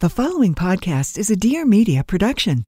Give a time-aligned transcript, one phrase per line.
[0.00, 2.66] The following podcast is a Dear Media production.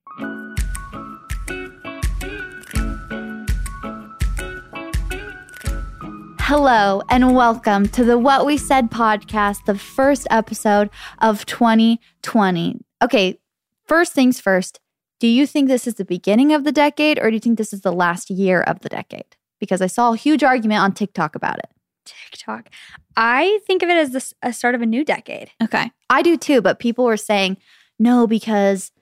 [6.41, 12.81] Hello, and welcome to the What We Said podcast, the first episode of 2020.
[13.03, 13.39] Okay,
[13.85, 14.81] first things first.
[15.21, 17.75] Do you think this is the beginning of the decade, or do you think this
[17.75, 19.37] is the last year of the decade?
[19.61, 21.69] Because I saw a huge argument on TikTok about it.
[22.31, 22.69] TikTok.
[23.17, 25.51] I think of it as the a start of a new decade.
[25.63, 25.91] Okay.
[26.11, 27.57] I do too, but people were saying
[27.99, 28.93] no because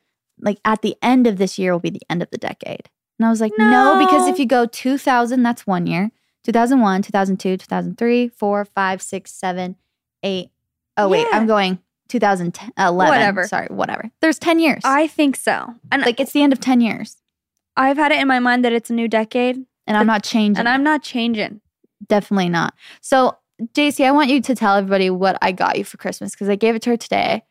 [0.40, 2.88] like at the end of this year will be the end of the decade.
[3.18, 4.04] And I was like, no, No.
[4.06, 6.10] because if you go 2000, that's one year.
[6.44, 9.76] 2001, 2002, 2003, 4, 5, 6, 7,
[10.22, 10.50] 8.
[10.98, 12.96] Oh, wait, I'm going 2011.
[12.96, 13.44] Whatever.
[13.48, 14.10] Sorry, whatever.
[14.20, 14.82] There's 10 years.
[14.84, 15.74] I think so.
[15.90, 17.16] And like it's the end of 10 years.
[17.76, 20.58] I've had it in my mind that it's a new decade, And I'm not changing.
[20.58, 21.60] and I'm not changing.
[22.08, 22.74] Definitely not.
[23.00, 23.36] So,
[23.74, 26.56] Jaci, I want you to tell everybody what I got you for Christmas because I
[26.56, 27.42] gave it to her today.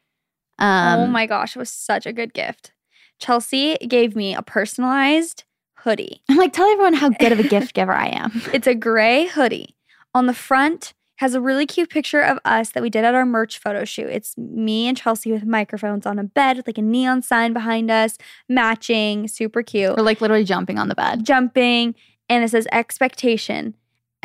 [0.60, 2.72] Um, oh my gosh, it was such a good gift.
[3.20, 5.44] Chelsey gave me a personalized
[5.80, 6.22] hoodie.
[6.30, 8.42] I'm like, tell everyone how good of a gift giver I am.
[8.54, 9.76] It's a gray hoodie.
[10.14, 13.26] On the front has a really cute picture of us that we did at our
[13.26, 14.08] merch photo shoot.
[14.08, 17.90] It's me and Chelsey with microphones on a bed with like a neon sign behind
[17.90, 18.18] us,
[18.50, 19.96] matching, super cute.
[19.96, 21.26] We're like literally jumping on the bed.
[21.26, 21.96] jumping
[22.28, 23.76] and it says expectation.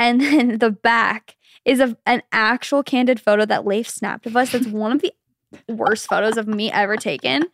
[0.01, 4.51] And then the back is a, an actual candid photo that Leif snapped of us.
[4.51, 5.13] That's one of the
[5.69, 7.45] worst photos of me ever taken.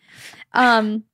[0.55, 1.05] Um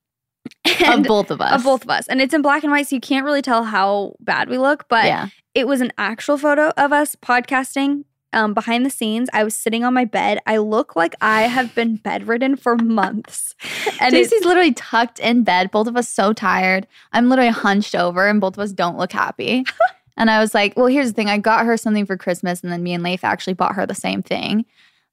[0.87, 1.53] Of both of us.
[1.53, 2.07] of both of us.
[2.07, 4.85] And it's in black and white, so you can't really tell how bad we look,
[4.89, 5.29] but yeah.
[5.55, 9.29] it was an actual photo of us podcasting um, behind the scenes.
[9.31, 10.39] I was sitting on my bed.
[10.45, 13.55] I look like I have been bedridden for months.
[14.01, 16.87] And Jaci's literally tucked in bed, both of us so tired.
[17.13, 19.63] I'm literally hunched over and both of us don't look happy.
[20.17, 21.29] and I was like, well, here's the thing.
[21.29, 23.95] I got her something for Christmas and then me and Leif actually bought her the
[23.95, 24.65] same thing.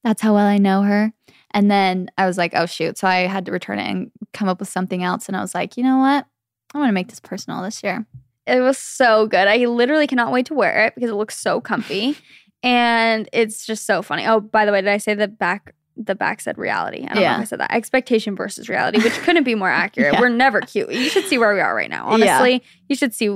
[0.05, 1.12] That's how well I know her.
[1.53, 2.99] And then I was like, oh shoot.
[2.99, 5.27] So I had to return it and come up with something else.
[5.28, 6.27] And I was like, you know what?
[6.75, 8.06] I want to make this personal this year.
[8.47, 9.47] It was so good.
[9.49, 12.16] I literally cannot wait to wear it because it looks so comfy.
[12.62, 14.27] and it's just so funny.
[14.27, 17.03] Oh, by the way, did I say the back the back said reality?
[17.03, 17.34] I don't know Yeah.
[17.37, 17.72] if I said that.
[17.75, 20.15] Expectation versus reality, which couldn't be more accurate.
[20.15, 20.21] Yeah.
[20.21, 20.91] We're never cute.
[20.91, 22.16] You should see where we are right now.
[22.16, 22.37] Yeah.
[22.39, 23.28] Honestly, you should see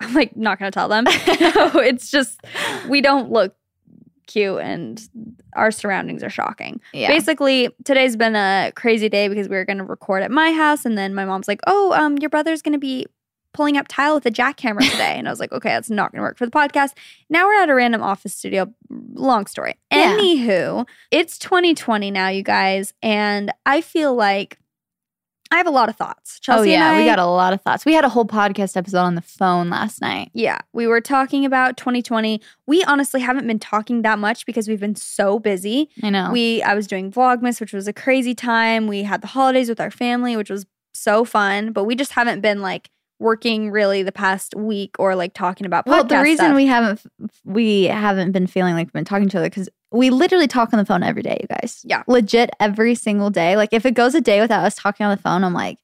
[0.00, 1.04] I'm like not gonna tell them.
[1.40, 2.40] no, it's just
[2.88, 3.54] we don't look
[4.30, 5.02] cute and
[5.54, 6.80] our surroundings are shocking.
[6.92, 7.08] Yeah.
[7.08, 10.84] Basically, today's been a crazy day because we were going to record at my house,
[10.84, 13.06] and then my mom's like, "Oh, um, your brother's going to be
[13.52, 16.20] pulling up tile with a jackhammer today," and I was like, "Okay, that's not going
[16.20, 16.92] to work for the podcast."
[17.28, 18.72] Now we're at a random office studio.
[19.14, 19.74] Long story.
[19.92, 20.16] Yeah.
[20.16, 24.58] Anywho, it's 2020 now, you guys, and I feel like
[25.52, 26.36] I have a lot of thoughts.
[26.36, 26.88] Oh, Chelsey oh, yeah.
[26.90, 27.84] and I, we got a lot of thoughts.
[27.84, 30.30] We had a whole podcast episode on the phone last night.
[30.32, 32.40] yeah, we were talking about 2020.
[32.66, 35.88] We honestly haven't been talking that much because we've been so busy.
[36.02, 36.30] I know.
[36.32, 38.86] We I was doing Vlogmas, which was a crazy time.
[38.86, 41.72] We had the holidays with our family, which was so fun.
[41.72, 45.84] But we just haven't been like working really the past week or like talking about
[45.86, 46.56] Well, the reason stuff.
[46.56, 47.02] we haven't
[47.44, 50.72] we haven't been feeling like we've been talking to each other because we literally talk
[50.72, 51.80] on the phone every day, you guys.
[51.84, 52.02] Yeah.
[52.06, 53.56] legit every single day.
[53.56, 55.78] Like if it goes a day without us talking on the phone, I'm like,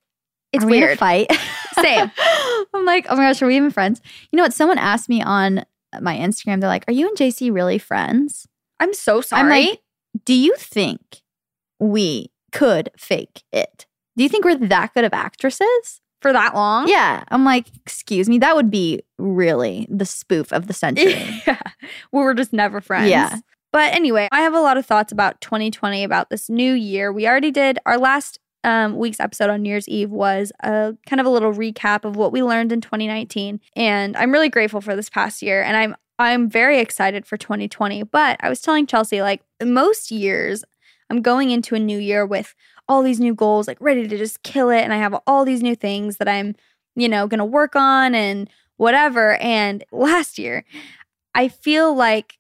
[0.53, 0.99] it's are we weird.
[0.99, 1.31] fight.
[1.75, 2.11] Same.
[2.75, 4.01] I'm like, oh my gosh, are we even friends?
[4.31, 4.55] You know what?
[4.55, 5.65] Someone asked me on
[6.01, 6.61] my Instagram.
[6.61, 8.47] They're like, "Are you and Jaci really friends?"
[8.81, 9.43] I'm so sorry.
[9.43, 9.81] I'm like,
[10.25, 11.23] do you think
[11.81, 13.87] we could fake it?
[14.17, 16.01] Do you think we're that good of actresses?
[16.27, 16.89] for that long.
[16.89, 17.23] Yeah.
[17.29, 21.13] I'm like, excuse me, that would be really the spoof of the century.
[21.47, 21.61] yeah.
[22.11, 23.11] We were just never friends.
[23.11, 23.37] Yeah.
[23.73, 27.13] But anyway, I have a lot of thoughts about 2020, about this new year.
[27.13, 31.21] We already did our last um, week's episode on New Year's Eve was a kind
[31.21, 34.97] of a little recap of what we learned in 2019, and I'm really grateful for
[34.97, 35.63] this past year.
[35.63, 38.03] And I'm I'm very excited for 2020.
[38.05, 40.65] But I was telling Chelsey, like most years,
[41.11, 42.55] I'm going into a new year with
[42.89, 44.83] all these new goals, like ready to just kill it.
[44.83, 46.55] And I have all these new things that I'm,
[46.95, 49.37] you know, going to work on and whatever.
[49.37, 50.65] And last year,
[51.35, 52.39] I feel like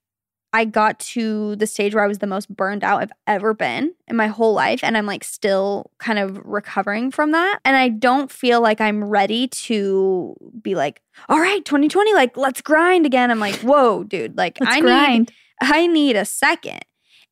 [0.56, 3.94] I got to the stage where I was the most burned out I've ever been
[4.08, 4.81] in my whole life.
[4.82, 7.58] And I'm like still kind of recovering from that.
[7.62, 12.62] And I don't feel like I'm ready to be like, all right, 2020, like let's
[12.62, 13.31] grind again.
[13.31, 15.29] I'm like, whoa, dude, like Let's I grind.
[15.29, 16.81] need I need a second.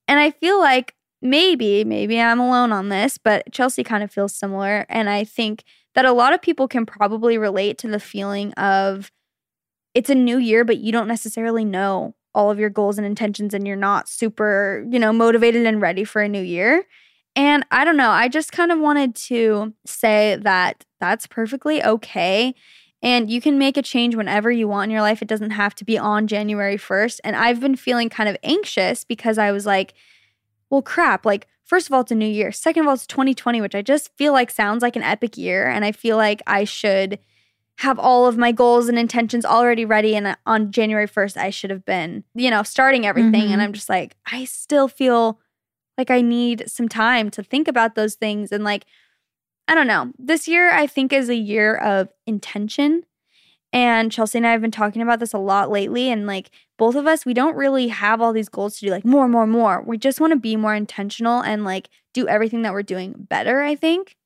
[0.06, 4.34] And I feel like maybe, maybe I'm alone on this, but Chelsey kind of feels
[4.34, 4.84] similar.
[4.90, 9.10] And I think that a lot of people can probably relate to the feeling of
[9.94, 13.54] it's a new year, but you don't necessarily know all of your goals and intentions
[13.54, 16.84] and you're not super, you know, motivated and ready for a new year.
[17.36, 22.54] And I don't know, I just kind of wanted to say that that's perfectly okay.
[23.02, 25.20] And you can make a change whenever you want in your life.
[25.20, 27.20] It doesn't have to be on January 1st.
[27.22, 29.94] And I've been feeling kind of anxious because I was like,
[30.70, 31.26] well, crap.
[31.26, 32.50] Like, first of all, it's a new year.
[32.50, 35.68] Second of all, it's 2020, which I just feel like sounds like an epic year.
[35.68, 37.18] And I feel like I should
[37.78, 40.14] have all of my goals and intentions already ready.
[40.14, 43.48] And on January 1st, I should have been, you know, starting everything.
[43.48, 43.50] Mhm.
[43.50, 45.40] And I'm just like, I still feel
[45.98, 48.52] like I need some time to think about those things.
[48.52, 48.84] And like,
[49.66, 50.12] I don't know.
[50.18, 53.04] This year, I think, is a year of intention.
[53.72, 56.10] And Chelsey and I have been talking about this a lot lately.
[56.10, 59.04] And like, both of us, we don't really have all these goals to do like
[59.04, 59.82] more, more, more.
[59.82, 63.62] We just want to be more intentional and like do everything that we're doing better,
[63.62, 64.16] I think.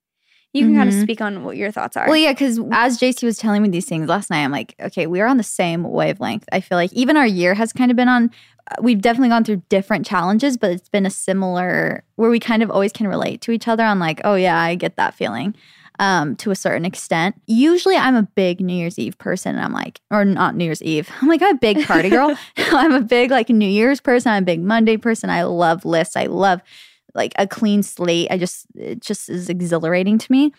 [0.53, 2.07] You can kind of speak on what your thoughts are.
[2.07, 5.07] Well, yeah, because as Jaci was telling me these things last night, I'm like, okay,
[5.07, 6.49] we're on the same wavelength.
[6.51, 8.31] I feel like even our year has kind of been on,
[8.71, 12.63] uh, we've definitely gone through different challenges, but it's been a similar where we kind
[12.63, 15.55] of always can relate to each other on, like, oh, yeah, I get that feeling
[15.99, 17.41] um, to a certain extent.
[17.47, 20.83] Usually I'm a big New Year's Eve person, and I'm like, or not New Year's
[20.83, 21.11] Eve.
[21.21, 22.37] I'm like, I'm a big party girl.
[22.57, 24.33] I'm a big, like, New Year's person.
[24.33, 25.31] I'm a big Monday person.
[25.31, 26.17] I love lists.
[26.17, 26.63] I love,
[27.19, 28.29] like, a clean slate.
[28.31, 30.53] I just, it just is exhilarating to me.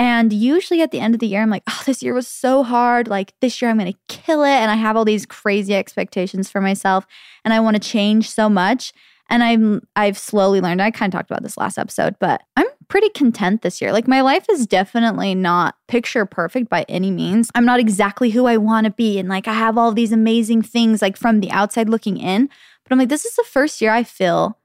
[0.00, 2.62] And usually at the end of the year, I'm like, oh, this year was so
[2.62, 3.06] hard.
[3.06, 4.48] Like this year, I'm going to kill it.
[4.48, 7.06] And I have all these crazy expectations for myself
[7.44, 8.94] and I want to change so much.
[9.28, 12.66] And I'm, I've slowly learned, I kind of talked about this last episode, but I'm
[12.88, 13.92] pretty content this year.
[13.92, 17.50] Like my life is definitely not picture perfect by any means.
[17.54, 19.18] I'm not exactly who I want to be.
[19.18, 22.48] And like I have all these amazing things like from the outside looking in.
[22.84, 24.58] But I'm like, this is the first year I feel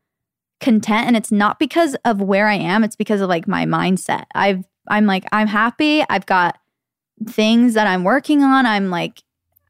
[0.59, 1.07] content.
[1.07, 4.25] And it's not because of where I am, it's because of like my mindset.
[4.33, 6.03] I've I'm like I'm happy.
[6.09, 6.57] I've got
[7.27, 8.65] things that I'm working on.
[8.65, 9.23] I'm like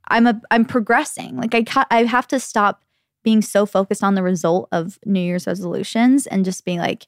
[0.08, 1.38] I'm a I'm progressing.
[1.38, 2.84] Like I ca- I have to stop
[3.24, 7.08] being so focused on the result of New Year's resolutions and just being like,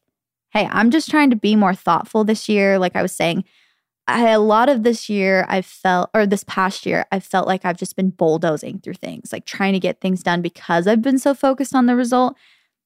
[0.52, 2.80] hey, I'm just trying to be more thoughtful this year.
[2.80, 3.44] Like I was saying,
[4.08, 7.66] I a lot of this year I felt or this past year I felt like
[7.66, 11.20] I've just been bulldozing through things, like trying to get things done because I've been
[11.20, 12.36] so focused on the result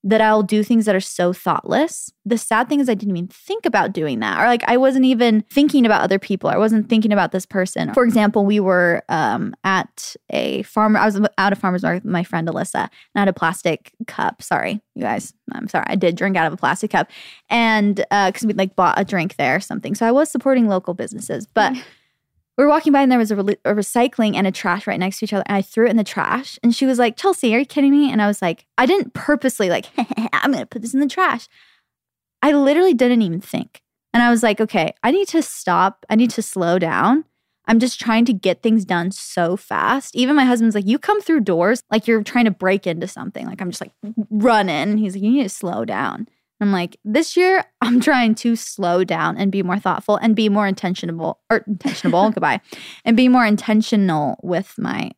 [0.03, 2.11] that I'll do things that are so thoughtless.
[2.25, 4.39] The sad thing is I didn't even think about doing that.
[4.39, 6.49] Or like I wasn't even thinking about other people.
[6.49, 7.93] I wasn't thinking about this person.
[7.93, 12.11] For example, we were um, at a farmer, I was out of farmer's market with
[12.11, 14.41] my friend Alyssa and I had a plastic cup.
[14.41, 15.33] Sorry, you guys.
[15.53, 15.85] I'm sorry.
[15.87, 17.11] I did drink out of a plastic cup.
[17.49, 19.93] And because we like bought a drink there or something.
[19.93, 21.45] So I was supporting local businesses.
[21.45, 21.75] But
[22.57, 24.99] we were walking by and there was a, re- a recycling and a trash right
[24.99, 25.43] next to each other.
[25.47, 26.59] And I threw it in the trash.
[26.61, 28.11] And she was like, Chelsey, are you kidding me?
[28.11, 29.87] And I was like, I didn't purposely, like,
[30.33, 31.47] I'm to put this in the trash.
[32.41, 33.81] I literally didn't even think.
[34.13, 36.05] And I was like, okay, I need to stop.
[36.09, 37.23] I need to slow down.
[37.67, 40.15] I'm just trying to get things done so fast.
[40.15, 43.45] Even my husband's like, you come through doors like you're trying to break into something.
[43.45, 43.93] Like I'm just like
[44.29, 44.97] running.
[44.97, 46.27] He's like, you need to slow down.
[46.61, 50.47] I'm like, this year I'm trying to slow down and be more thoughtful and be
[50.47, 52.61] more intentional or intentional, goodbye,
[53.03, 55.11] and be more intentional with my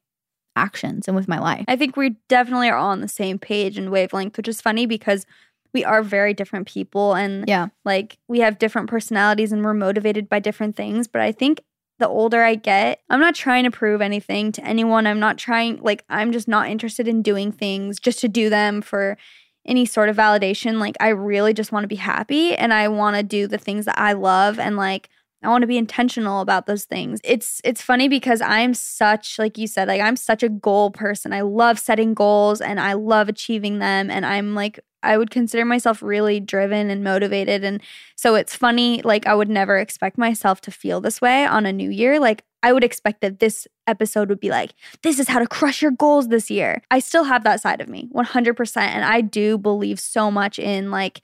[0.56, 1.66] actions and with my life.
[1.68, 4.86] I think we definitely are all on the same page and wavelength, which is funny
[4.86, 5.26] because
[5.74, 7.68] we are very different people and Yeah.
[7.84, 11.08] like we have different personalities and we're motivated by different things.
[11.08, 11.62] But I think
[12.00, 15.08] the older I get, I'm not trying to prove anything to anyone.
[15.08, 18.82] I'm not trying, like, I'm just not interested in doing things just to do them
[18.82, 19.18] for
[19.66, 20.80] any sort of validation.
[20.80, 23.86] Like, I really just want to be happy and I want to do the things
[23.86, 25.10] that I love and like,
[25.44, 27.20] I want to be intentional about those things.
[27.24, 31.34] It's it's funny because I'm such like you said like I'm such a goal person.
[31.34, 35.66] I love setting goals and I love achieving them and I'm like I would consider
[35.66, 37.82] myself really driven and motivated and
[38.16, 41.74] so it's funny like I would never expect myself to feel this way on a
[41.74, 42.20] new year.
[42.20, 45.82] Like I would expect that this episode would be like this is how to crush
[45.82, 46.82] your goals this year.
[46.90, 50.90] I still have that side of me 100% and I do believe so much in
[50.92, 51.22] like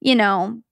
[0.00, 0.62] you know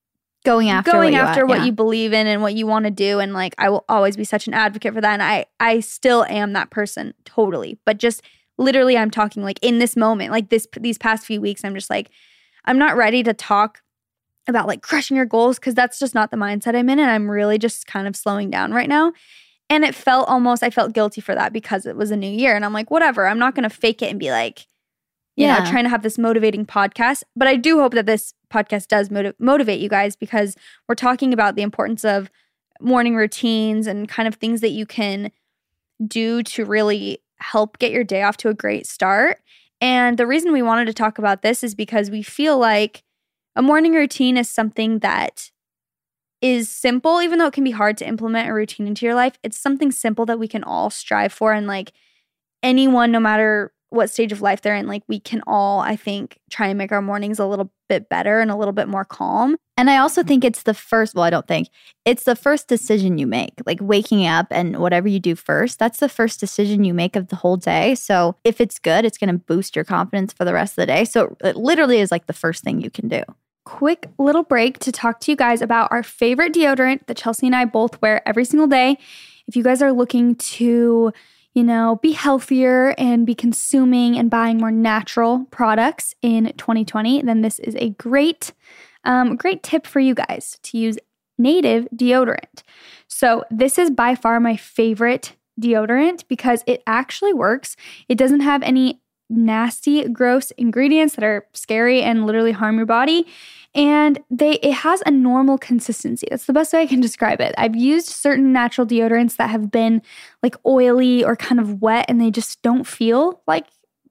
[0.44, 1.64] Going after going what after want, what yeah.
[1.64, 4.24] you believe in and what you want to do and like I will always be
[4.24, 8.20] such an advocate for that and I I still am that person totally but just
[8.58, 11.88] literally I'm talking like in this moment like this these past few weeks I'm just
[11.88, 12.10] like
[12.64, 13.83] I'm not ready to talk
[14.49, 16.99] about like crushing your goals because that's just not the mindset I'm in.
[16.99, 19.12] And I'm really just kind of slowing down right now.
[19.71, 22.54] And it felt almost, I felt guilty for that because it was a new year.
[22.54, 24.66] And I'm like, whatever, I'm not going to fake it and be like,
[25.37, 25.59] you Yeah.
[25.64, 27.23] know, trying to have this motivating podcast.
[27.35, 30.54] But I do hope that this podcast does motiv- motivate you guys because
[30.88, 32.30] we're talking about the importance of
[32.80, 35.30] morning routines and kind of things that you can
[36.06, 39.40] do to really help get your day off to a great start.
[39.84, 43.04] And the reason we wanted to talk about this is because we feel like
[43.54, 45.50] a morning routine is something that
[46.40, 49.38] is simple, even though it can be hard to implement a routine into your life.
[49.42, 51.52] It's something simple that we can all strive for.
[51.52, 51.92] And like
[52.62, 56.38] anyone, no matter what stage of life they're in, like we can all, I think,
[56.50, 59.58] try and make our mornings a little bit better and a little bit more calm.
[59.76, 61.68] And I also think it's the first, well, I don't think
[62.04, 65.80] it's the first decision you make, like waking up and whatever you do first.
[65.80, 67.96] That's the first decision you make of the whole day.
[67.96, 70.86] So if it's good, it's going to boost your confidence for the rest of the
[70.86, 71.04] day.
[71.04, 73.22] So it literally is like the first thing you can do.
[73.64, 77.56] quick little break to talk to you guys about our favorite deodorant that Chelsey and
[77.56, 78.98] I both wear every single day.
[79.46, 81.12] If you guys are looking to,
[81.54, 87.42] you know, be healthier and be consuming and buying more natural products in 2020, then
[87.42, 88.52] this is a great,
[89.04, 90.99] um, great tip for you guys to use
[91.38, 92.62] native deodorant.
[93.08, 97.76] So this is by far my favorite deodorant because it actually works.
[98.08, 103.26] It doesn't have any nasty, gross ingredients that are scary and literally harm your body.
[103.75, 106.28] And they it has a normal consistency.
[106.30, 107.54] That's the best way I can describe it.
[107.58, 110.02] I've used certain natural deodorants that have been
[110.42, 113.66] like oily or kind of wet and they just don't feel like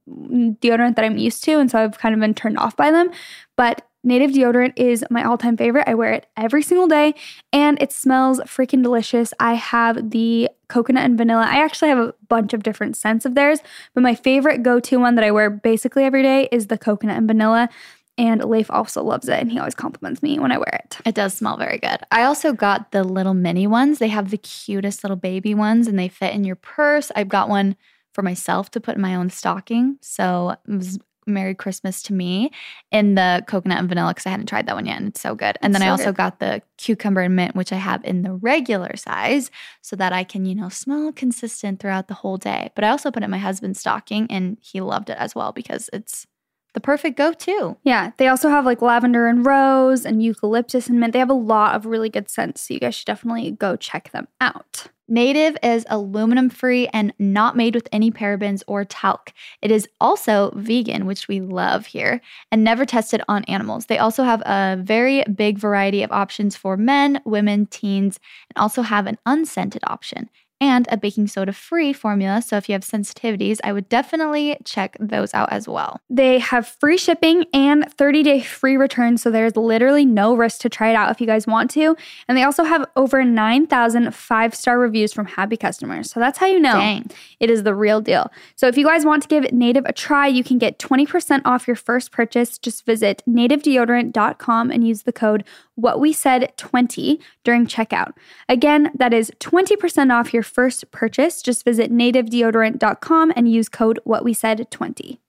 [0.09, 1.59] deodorant that I'm used to.
[1.59, 3.09] And so I've kind of been turned off by them.
[3.55, 5.87] But native deodorant is my all time favorite.
[5.87, 7.15] I wear it every single day
[7.51, 9.33] and it smells freaking delicious.
[9.39, 11.47] I have the coconut and vanilla.
[11.49, 13.59] I actually have a bunch of different scents of theirs,
[13.93, 17.17] but my favorite go to one that I wear basically every day is the coconut
[17.17, 17.69] and vanilla.
[18.17, 20.97] And Leif also loves it and he always compliments me when I wear it.
[21.03, 21.97] It does smell very good.
[22.11, 23.97] I also got the little mini ones.
[23.97, 27.11] They have the cutest little baby ones and they fit in your purse.
[27.15, 27.75] I've got one
[28.13, 29.97] for myself to put in my own stocking.
[30.01, 32.51] So it was Merry Christmas to me
[32.91, 35.35] in the coconut and vanilla because I hadn't tried that one yet and it's so
[35.35, 35.57] good.
[35.61, 36.15] And It's then I also good.
[36.17, 39.49] got the cucumber and mint, which I have in the regular size
[39.81, 42.71] so that I can, you know, smell consistent throughout the whole day.
[42.75, 45.51] But I also put it in my husband's stocking and he loved it as well
[45.51, 46.27] because it's
[46.73, 47.77] the perfect go to.
[47.83, 51.13] Yeah, they also have like lavender and rose and eucalyptus and mint.
[51.13, 52.61] They have a lot of really good scents.
[52.61, 54.87] So you guys should definitely go check them out.
[55.09, 59.33] Native is aluminum free and not made with any parabens or talc.
[59.61, 63.87] It is also vegan, which we love here, and never tested on animals.
[63.87, 68.17] They also have a very big variety of options for men, women, teens,
[68.49, 70.29] and also have an unscented option
[70.63, 72.41] and a baking soda free formula.
[72.41, 75.99] So if you have sensitivities, I would definitely check those out as well.
[76.09, 79.17] They have free shipping and 30 day free return.
[79.17, 81.97] So there's literally no risk to try it out if you guys want to.
[82.29, 86.09] And they also have over 9,000 five star reviews from happy customers.
[86.09, 87.11] So that's how you know Dang.
[87.41, 88.31] it is the real deal.
[88.55, 91.67] So if you guys want to give Native a try, you can get 20% off
[91.67, 92.57] your first purchase.
[92.57, 95.43] Just visit nativedeodorant.com and use the code
[95.75, 98.11] what we said 20 during checkout.
[98.47, 101.41] Again, that is 20% off your first purchase.
[101.41, 105.19] Just visit nativedeodorant.com and use code what we said 20.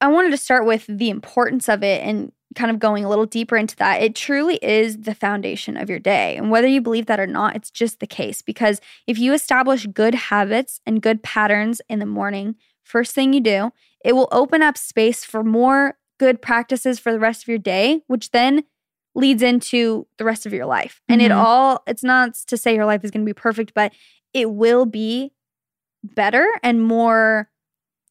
[0.00, 3.26] I wanted to start with the importance of it and kind of going a little
[3.26, 4.02] deeper into that.
[4.02, 6.36] It truly is the foundation of your day.
[6.36, 9.86] And whether you believe that or not, it's just the case because if you establish
[9.86, 13.72] good habits and good patterns in the morning, first thing you do,
[14.04, 18.02] it will open up space for more good practices for the rest of your day,
[18.08, 18.64] which then
[19.14, 21.02] leads into the rest of your life.
[21.08, 21.36] And it Mhm.
[21.36, 23.92] all, it's not to say your life is going to be perfect, but
[24.32, 25.32] it will be
[26.02, 27.48] better and more,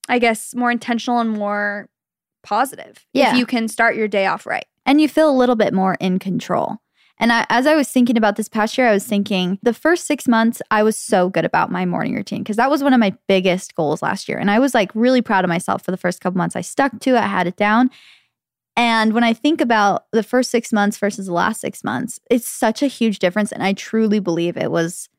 [0.07, 1.89] I guess, more intentional and more
[2.43, 3.31] positive Yeah.
[3.31, 4.65] if you can start your day off right.
[4.85, 6.77] and you feel a little bit more in control.
[7.21, 10.05] And I, as I was thinking about this past year, I was thinking the first
[10.07, 12.99] six months, I was so good about my morning routine because that was one of
[13.01, 14.37] my biggest goals last year.
[14.37, 16.55] And I was like really proud of myself for the first couple months.
[16.55, 17.89] I stuck to it, I had it down.
[18.77, 22.47] And when I think about the first six months versus the last six months, it's
[22.47, 23.51] such a huge difference.
[23.51, 25.09] And I truly believe it was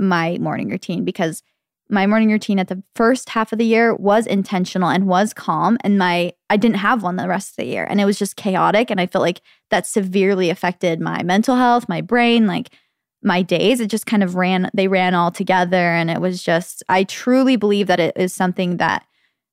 [0.00, 1.42] my morning routine because
[1.90, 5.76] my morning routine at the first half of the year was intentional and was calm.
[5.82, 7.86] And my I didn't have one the rest of the year.
[7.88, 8.90] And it was just chaotic.
[8.90, 12.70] And I felt like that severely affected my mental health, my brain, like
[13.22, 13.80] my days.
[13.80, 15.76] It just kind of ran, they ran all together.
[15.76, 19.04] And it was just, I truly believe that it is something that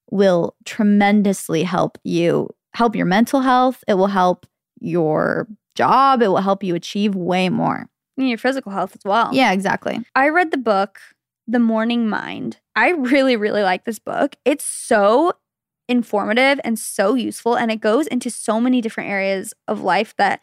[0.09, 3.83] will tremendously help you, help your mental health.
[3.87, 4.45] It will help
[4.79, 6.21] your job.
[6.21, 7.89] It will help you achieve way more.
[8.17, 9.29] Your physical health as well.
[9.31, 10.03] Yeah, exactly.
[10.15, 10.99] I read the book,
[11.47, 12.57] The Morning Mind.
[12.75, 14.35] I really, really like this book.
[14.43, 15.33] It's so
[15.87, 20.41] informative and so useful, and it goes into so many different areas of life that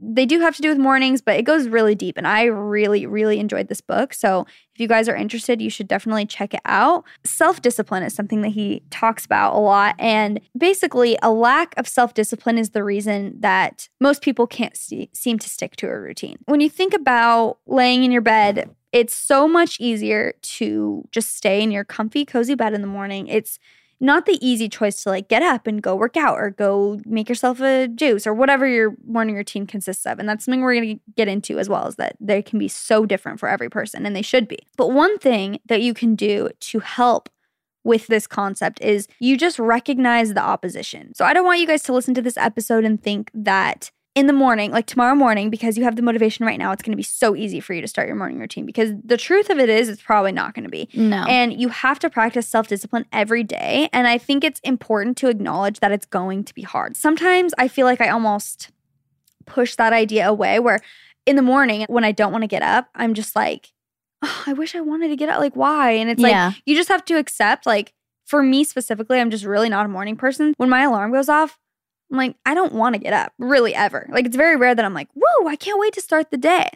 [0.00, 2.16] they do have to do with mornings, but it goes really deep.
[2.16, 4.14] And I really, really enjoyed this book.
[4.14, 7.04] So if you guys are interested, you should definitely check it out.
[7.24, 9.96] Self discipline is something that he talks about a lot.
[9.98, 15.10] And basically, a lack of self discipline is the reason that most people can't see,
[15.12, 16.38] seem to stick to a routine.
[16.46, 21.62] When you think about laying in your bed, it's so much easier to just stay
[21.62, 23.26] in your comfy, cozy bed in the morning.
[23.28, 23.58] It's
[24.00, 27.28] not the easy choice to like get up and go work out or go make
[27.28, 30.18] yourself a juice or whatever your morning routine consists of.
[30.18, 32.68] And that's something we're going to get into as well is that they can be
[32.68, 34.58] so different for every person and they should be.
[34.76, 37.28] But one thing that you can do to help
[37.84, 41.14] with this concept is you just recognize the opposition.
[41.14, 44.26] So I don't want you guys to listen to this episode and think that in
[44.26, 46.96] the morning, like tomorrow morning, because you have the motivation right now, it's going to
[46.96, 48.66] be so easy for you to start your morning routine.
[48.66, 50.88] Because the truth of it is, it's probably not going to be.
[50.92, 51.24] No.
[51.28, 53.88] And you have to practice self discipline every day.
[53.92, 56.96] And I think it's important to acknowledge that it's going to be hard.
[56.96, 58.70] Sometimes I feel like I almost
[59.46, 60.80] push that idea away where
[61.24, 63.68] in the morning, when I don't want to get up, I'm just like,
[64.22, 65.38] oh, I wish I wanted to get up.
[65.38, 65.92] Like, why?
[65.92, 66.46] And it's Yeah.
[66.48, 67.92] like, you just have to accept, like,
[68.24, 70.54] for me specifically, I'm just really not a morning person.
[70.56, 71.56] When my alarm goes off,
[72.10, 74.08] I'm like, I don't want to get up, really ever.
[74.10, 76.70] Like, it's very rare that I'm like, whoa, I can't wait to start the day.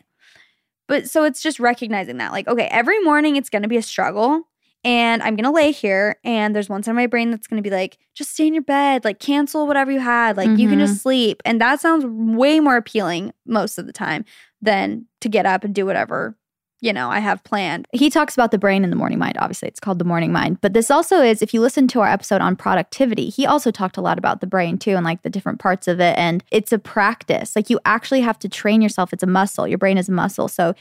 [0.89, 3.83] But so it's just recognizing that, like, okay, every morning it's going to be a
[3.83, 4.49] struggle.
[4.85, 7.63] And I'm going to lay here, and there's one side of my brain that's going
[7.63, 10.69] to be like, just stay in your bed, like, cancel whatever you had, like, you
[10.69, 11.03] can just mm-hmm.
[11.03, 11.43] sleep.
[11.45, 14.25] And that sounds way more appealing most of the time
[14.61, 16.37] than to get up and do whatever,
[16.83, 17.87] you know, I have planned.
[17.93, 19.39] he talks about the brain and the morning mind.
[19.39, 20.61] Obviously, it's called the morning mind.
[20.61, 23.97] But this also is, if you listen to our episode on productivity, he also talked
[23.97, 26.19] a lot about the brain too and like the different parts of it.
[26.19, 27.55] And it's a practice.
[27.55, 29.13] Like you actually have to train yourself.
[29.13, 29.69] It's a muscle.
[29.69, 30.49] Your brain is a muscle.
[30.49, 30.75] So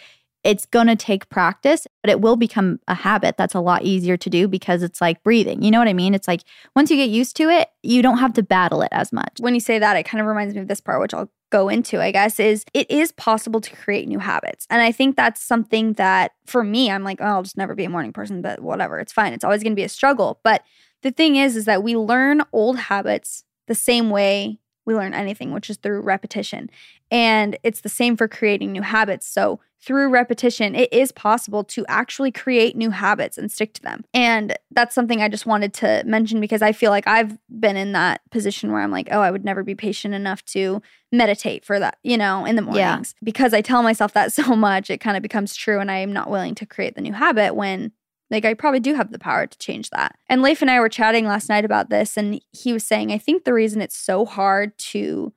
[0.43, 4.17] it's going to take practice, but it will become a habit that's a lot easier
[4.17, 5.62] to do because it's like breathing.
[5.62, 6.13] You know what I mean?
[6.15, 6.41] It's like
[6.75, 9.33] once you get used to it, you don't have to battle it as much.
[9.39, 11.69] when you say that, it kind of reminds me of this part, which I'll go
[11.69, 14.65] into, I guess, is it is possible to create new habits.
[14.69, 17.84] And I think that's something that for me, I'm like, oh, I'll just never be
[17.84, 19.34] a morning person, but whatever, it's fine.
[19.34, 20.39] It's always going to be a struggle.
[20.43, 20.63] But
[21.04, 25.52] the thing is, is that we learn old habits the same way we learn anything,
[25.52, 26.70] which is through repetition.
[27.10, 29.28] And it's the same for creating new habits.
[29.28, 34.04] So through repetition, it is possible to actually create new habits and stick to them.
[34.13, 37.91] And that's something I just wanted to mention because I feel like I've been in
[37.94, 41.80] that position where I'm like, oh, I would never be patient enough to meditate for
[41.80, 42.89] that, you know, in the Yeah.
[42.89, 43.15] mornings.
[43.24, 45.80] Because I tell myself that so much, it kind of becomes true.
[45.80, 47.91] And I am not willing to create the new habit when
[48.32, 50.17] like I probably do have the power to change that.
[50.30, 53.17] And Leif and I were chatting last night about this, and he was saying, I
[53.20, 55.32] think the reason it's so hard to,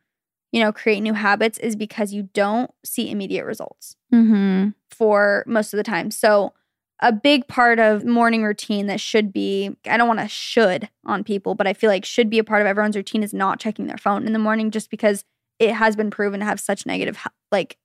[0.52, 4.68] you know, create new habits is because you don't see immediate results Mm-hmm.
[4.90, 6.10] for most of the time.
[6.12, 6.52] So,
[7.00, 11.24] a big part of morning routine that should be, I don't want to should on
[11.24, 13.88] people, but I feel like should be a part of everyone's routine is not checking
[13.88, 15.24] their phone in the morning just because
[15.58, 17.18] it has been proven to have such negative,
[17.50, 17.76] like,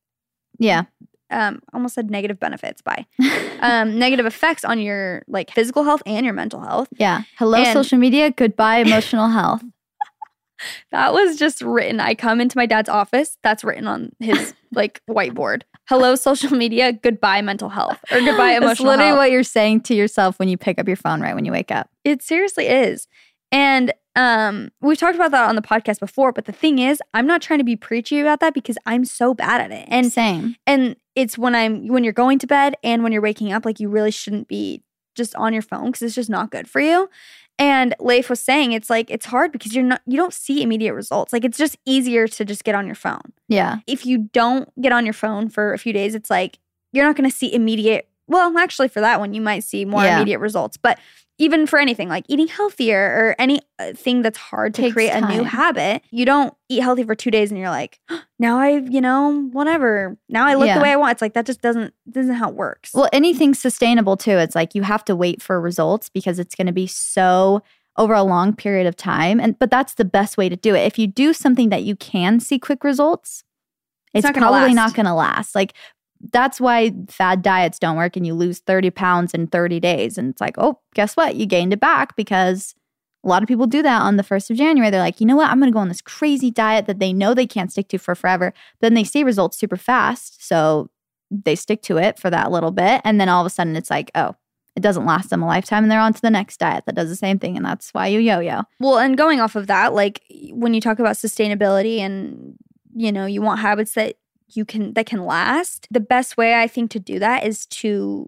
[0.60, 0.84] Yeah.
[1.32, 3.06] Um, almost said negative benefits by
[3.62, 6.88] um, negative effects on your like physical health and your mental health.
[6.98, 7.22] Yeah.
[7.38, 8.32] Hello, And- social media.
[8.32, 9.64] Goodbye, emotional health.
[10.92, 12.02] That was just written.
[12.02, 13.38] I come into my dad's office.
[13.44, 15.62] That's written on his like whiteboard.
[15.88, 16.92] Hello, social media.
[16.92, 19.18] Goodbye, mental health, or goodbye, emotional That's literally health.
[19.20, 21.72] what you're saying to yourself when you pick up your phone right when you wake
[21.72, 21.90] up.
[22.04, 23.08] It seriously is.
[23.54, 27.26] And um, we've talked about that on the podcast before, but the thing is, I'm
[27.26, 29.86] not trying to be preachy about that because I'm so bad at it.
[29.90, 30.58] And Same.
[30.68, 33.80] and it's when I'm when you're going to bed and when you're waking up, like
[33.80, 34.82] you really shouldn't be
[35.16, 37.10] just on your phone because it's just not good for you.
[37.58, 40.94] And Leif was saying it's like it's hard because you're not you don't see immediate
[40.94, 41.34] results.
[41.34, 43.34] Like it's just easier to just get on your phone.
[43.50, 43.80] Yeah.
[43.86, 46.58] If you don't get on your phone for a few days, it's like
[46.94, 48.08] you're not going to see immediate.
[48.28, 50.18] Well, actually, for that one, you might see more Yeah.
[50.18, 50.78] immediate results.
[50.78, 51.00] But
[51.40, 55.22] even for anything like eating healthier or any uh, thing that's hard to create a
[55.28, 58.00] new habit, you don't eat healthy for two days and you're like,
[58.38, 60.18] now I, you know, whatever.
[60.28, 60.78] Now I look Yeah.
[60.78, 61.14] the way I want.
[61.14, 62.92] It's like that just doesn't doesn't how it works.
[62.94, 66.68] Well, anything sustainable too, it's like you have to wait for results because it's going
[66.68, 67.64] to be so
[67.98, 69.40] over a long period of time.
[69.40, 70.86] And but that's the best way to do it.
[70.86, 73.44] If you do something that you can see quick results,
[74.14, 74.76] it's, not gonna probably last.
[74.76, 75.54] not going to last.
[75.56, 75.74] Like
[76.22, 80.18] that's why fad diets don't work and you lose 30 pounds in 30 days.
[80.18, 81.36] And it's like, oh, guess what?
[81.36, 82.76] You gained it back because
[83.24, 84.90] a lot of people do that on the 1st of January.
[84.90, 85.50] They're like, you know what?
[85.50, 87.98] I'm going to go on this crazy diet that they know they can't stick to
[87.98, 88.54] for forever.
[88.82, 90.46] Then they see results super fast.
[90.46, 90.90] So
[91.32, 93.02] they stick to it for that little bit.
[93.04, 94.36] And then all of a sudden it's like, oh,
[94.76, 95.84] it doesn't last them a lifetime.
[95.84, 97.58] And they're on to the next diet that does the same thing.
[97.58, 98.62] And that's why you yo yo.
[98.80, 102.58] Well, and going off of that, like when you talk about sustainability and
[102.96, 104.16] you know, you want habits that
[104.56, 108.28] you can that can last, the best way I think to do that is to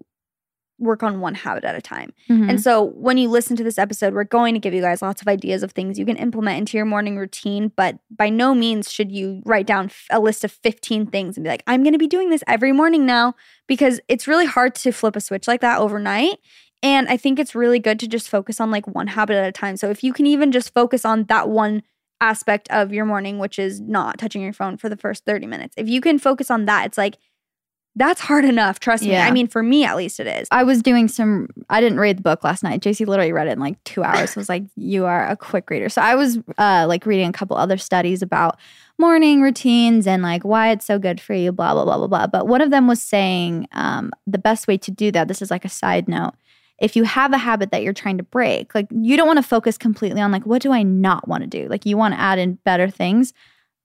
[0.80, 2.12] work on one habit at a time.
[2.28, 2.50] Mhm.
[2.50, 5.22] And so when you listen to this episode, we're going to give you guys lots
[5.22, 8.92] of ideas of things you can implement into your morning routine, but by no means
[8.92, 12.00] should you write down a list of 15 things and be like, I'm going to
[12.00, 13.36] be doing this every morning now
[13.68, 16.40] because it's really hard to flip a switch like that overnight.
[16.82, 19.52] And I think it's really good to just focus on like one habit at a
[19.52, 19.78] time.
[19.78, 21.84] So if you can even just focus on that one
[22.22, 25.74] aspect of your morning, which is not touching your phone for the first 30 minutes,
[25.76, 27.18] if you can focus on that, it's like,
[27.96, 28.80] that's hard enough.
[28.80, 29.18] Trust me.
[29.18, 30.48] I mean, for me at least, it is.
[30.50, 31.50] I was doing some.
[31.70, 32.82] I didn't read the book last night.
[32.82, 34.38] Jaci literally read it in like two hours.
[34.38, 37.34] I was like, "You are a quick reader." So I was uh, like reading a
[37.34, 38.58] couple other studies about
[38.98, 41.52] morning routines and like why it's so good for you.
[41.52, 42.28] Blah blah blah blah blah.
[42.28, 45.28] But one of them was saying um, the best way to do that.
[45.28, 46.34] This is like a side note.
[46.82, 49.44] If you have a habit that you're trying to break, like you don't want to
[49.44, 51.68] focus completely on like what do I not want to do.
[51.70, 53.34] Like you want to add in better things.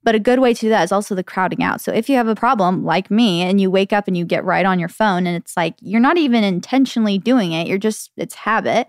[0.03, 1.81] But a good way to do that is also the crowding out.
[1.81, 4.45] So if you have a problem like me and you wake up and you get
[4.45, 8.13] right on your phone and it's like you're not even intentionally doing it, you're just,
[8.17, 8.89] it's habit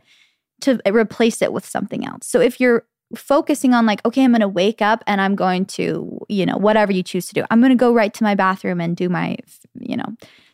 [0.62, 2.28] to replace it with something else.
[2.28, 5.66] So if you're focusing on like, okay, I'm going to wake up and I'm going
[5.66, 8.36] to, you know, whatever you choose to do, I'm going to go right to my
[8.36, 9.38] bathroom and do my,
[9.80, 10.06] you know,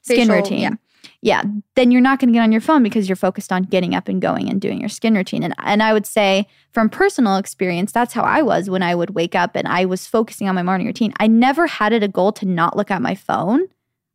[0.01, 0.59] skin Facial, routine.
[0.61, 0.75] yeah.
[1.23, 1.43] Yeah,
[1.75, 4.09] then you're not going to get on your phone because you're focused on getting up
[4.09, 5.41] and going and doing your skin routine.
[5.41, 9.11] And and I would say from personal experience, that's how I was when I would
[9.11, 11.13] wake up and I was focusing on my morning routine.
[11.21, 13.67] I never had it a goal to not look at my phone.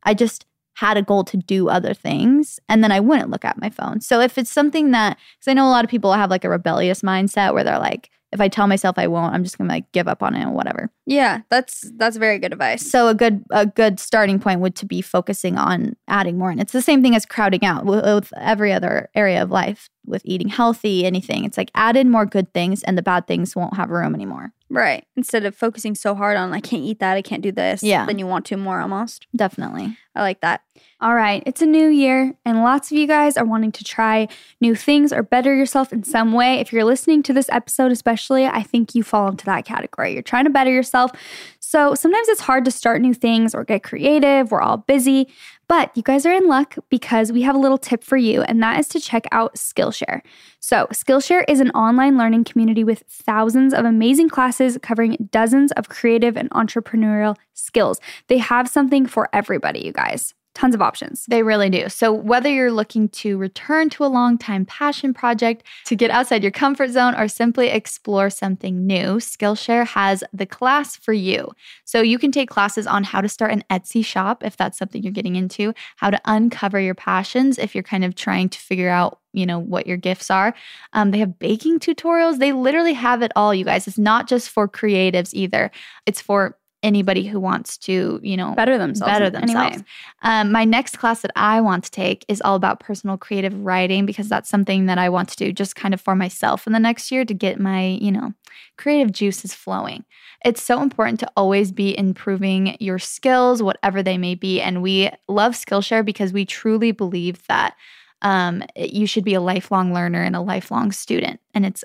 [0.03, 0.45] I just
[0.75, 4.01] had a goal to do other things and then I wouldn't look at my phone.
[4.01, 6.49] So if it's something that cuz I know a lot of people have like a
[6.49, 9.73] rebellious mindset where they're like if I tell myself I won't, I'm just going to
[9.73, 10.91] like give up on it and whatever.
[11.05, 12.85] Yeah, that's that's very good advice.
[12.85, 16.51] So a good a good starting point would to be focusing on adding more.
[16.51, 19.89] And it's the same thing as crowding out with, with every other area of life,
[20.05, 21.43] with eating healthy, anything.
[21.45, 24.53] It's like add in more good things, and the bad things won't have room anymore.
[24.69, 25.05] Right.
[25.15, 27.81] Instead of focusing so hard on I can't eat that, I can't do this.
[27.81, 28.05] Yeah.
[28.05, 29.25] Then you want to more almost.
[29.35, 29.97] Definitely.
[30.15, 30.61] I like that.
[31.01, 31.41] All right.
[31.45, 34.27] It's a new year, and lots of you guys are wanting to try
[34.59, 36.59] new things or better yourself in some way.
[36.59, 40.13] If you're listening to this episode, especially, I think you fall into that category.
[40.13, 41.11] You're trying to better yourself.
[41.59, 44.51] So sometimes it's hard to start new things or get creative.
[44.51, 45.27] We're all busy.
[45.67, 48.61] But you guys are in luck because we have a little tip for you, and
[48.63, 50.21] that is to check out Skillshare.
[50.59, 55.87] So, Skillshare is an online learning community with thousands of amazing classes covering dozens of
[55.87, 57.99] creative and entrepreneurial skills.
[58.29, 60.33] They have something for everybody, you guys.
[60.59, 61.25] Tons of options.
[61.29, 61.87] They really do.
[61.87, 66.43] So, whether you're looking to return to a long time passion project, to get outside
[66.43, 71.49] your comfort zone, or simply explore something new, Skillshare has the class for you.
[71.85, 75.01] So, you can take classes on how to start an Etsy shop if that's something
[75.01, 78.89] you're getting into, how to uncover your passions if you're kind of trying to figure
[78.89, 80.55] out you know what your gifts are
[80.93, 84.49] um, they have baking tutorials they literally have it all you guys it's not just
[84.49, 85.69] for creatives either
[86.07, 89.11] it's for anybody who wants to you know Better themselves.
[89.11, 89.61] better in any way.
[89.63, 89.83] themselves.
[90.21, 94.05] Um, my next class that I want to take is all about personal creative writing
[94.05, 96.79] because that's something that I want to do just kind of for myself in the
[96.79, 98.33] next year to get my, you know,
[98.77, 100.05] creative juices flowing.
[100.45, 104.61] It's so important to always be improving your skills, whatever they may be.
[104.61, 107.75] And we love Skillshare because we truly believe that
[108.21, 111.39] um, you should be a lifelong learner and a lifelong student.
[111.53, 111.83] And it's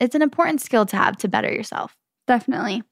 [0.00, 1.96] it's an important skill to have to better yourself.
[2.26, 2.82] Definitely.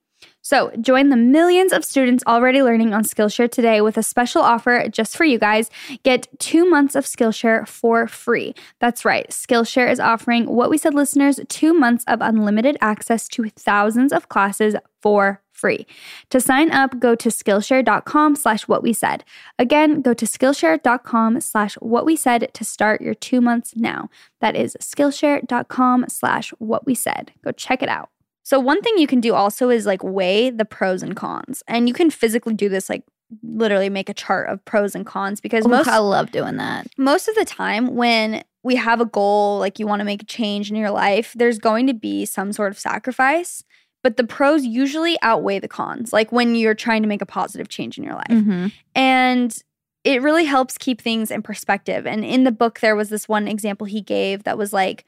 [0.42, 4.88] So, join the millions of students already learning on Skillshare today with a special offer
[4.88, 5.70] just for you guys.
[6.02, 8.54] Get two months of Skillshare for free.
[8.80, 9.28] That's right.
[9.30, 14.28] Skillshare is offering what we said listeners two months of unlimited access to thousands of
[14.28, 15.86] classes for free.
[16.30, 19.24] To sign up, go to Skillshare.com slash what we said.
[19.58, 24.10] Again, go to Skillshare.com slash what we said to start your two months now.
[24.40, 27.32] That is Skillshare.com slash what we said.
[27.44, 28.10] Go check it out.
[28.42, 31.62] So one thing you can do also is like weigh the pros and cons.
[31.68, 33.04] And you can physically do this like
[33.42, 36.86] literally make a chart of pros and cons because most I love doing that.
[36.98, 40.26] most of the time when we have a goal like you want to make a
[40.26, 43.64] change in your life, there's going to be some sort of sacrifice,
[44.02, 46.12] but the pros usually outweigh the cons.
[46.12, 48.26] Like when you're trying to make a positive change in your life.
[48.28, 48.68] Mm-hmm.
[48.94, 49.56] And
[50.04, 52.06] it really helps keep things in perspective.
[52.06, 55.04] And in the book, there was this one example he gave that was like,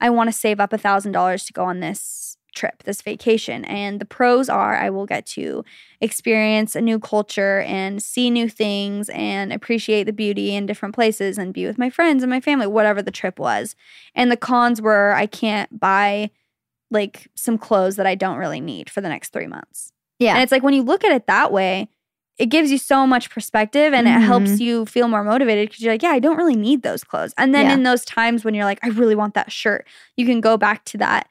[0.00, 2.27] I want to save up a thousand dollars to go on this
[2.58, 3.64] trip, this vacation.
[3.64, 5.64] And the pros are I will get to
[6.00, 11.38] experience a new culture and see new things and appreciate the beauty in different places
[11.38, 13.74] and be with my friends and my family, whatever the trip was.
[14.14, 16.30] And the cons were I can't buy
[16.90, 19.92] like some clothes that I don't really need for the next three months.
[20.18, 20.34] Yeah.
[20.34, 21.88] And it's like when you look at it that way,
[22.38, 24.22] it gives you so much perspective and it Mhm.
[24.22, 27.34] helps you feel more motivated because you're like, yeah, I don't really need those clothes.
[27.36, 27.74] And then Yeah.
[27.74, 30.84] in those times when you're like, I really want that shirt, you can go back
[30.86, 31.28] to that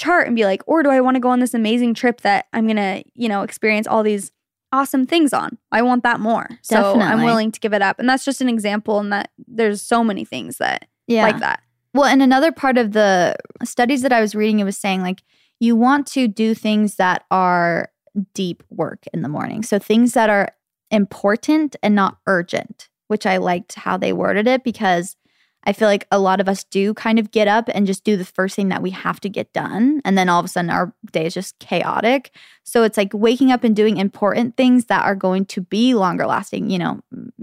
[0.00, 2.46] chart and be like, or do I want to go on this amazing trip that
[2.54, 4.32] I'm gonna, you know, experience all these
[4.72, 5.58] awesome things on.
[5.72, 6.48] I want that more.
[6.62, 7.98] So I'm willing to give it up.
[7.98, 11.24] And that's just an example and that there's so many things that Yeah.
[11.24, 11.60] like that.
[11.92, 13.34] Well, and another part of the
[13.64, 15.22] studies that I was reading, it was saying like
[15.58, 17.90] you want to do things that are
[18.32, 19.62] deep work in the morning.
[19.64, 20.48] So things that are
[20.92, 25.16] important and not urgent, which I liked how they worded it because
[25.64, 28.16] I feel like a lot of us do kind of get up and just do
[28.16, 30.00] the first thing that we have to get done.
[30.04, 32.30] And then all of a sudden our day is just chaotic.
[32.64, 36.26] So it's like waking up and doing important things that are going to be longer
[36.26, 37.00] lasting, you know,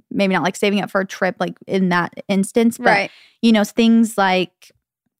[0.09, 3.11] maybe not like saving up for a trip, like in that instance, but Right.
[3.41, 4.71] you know, things like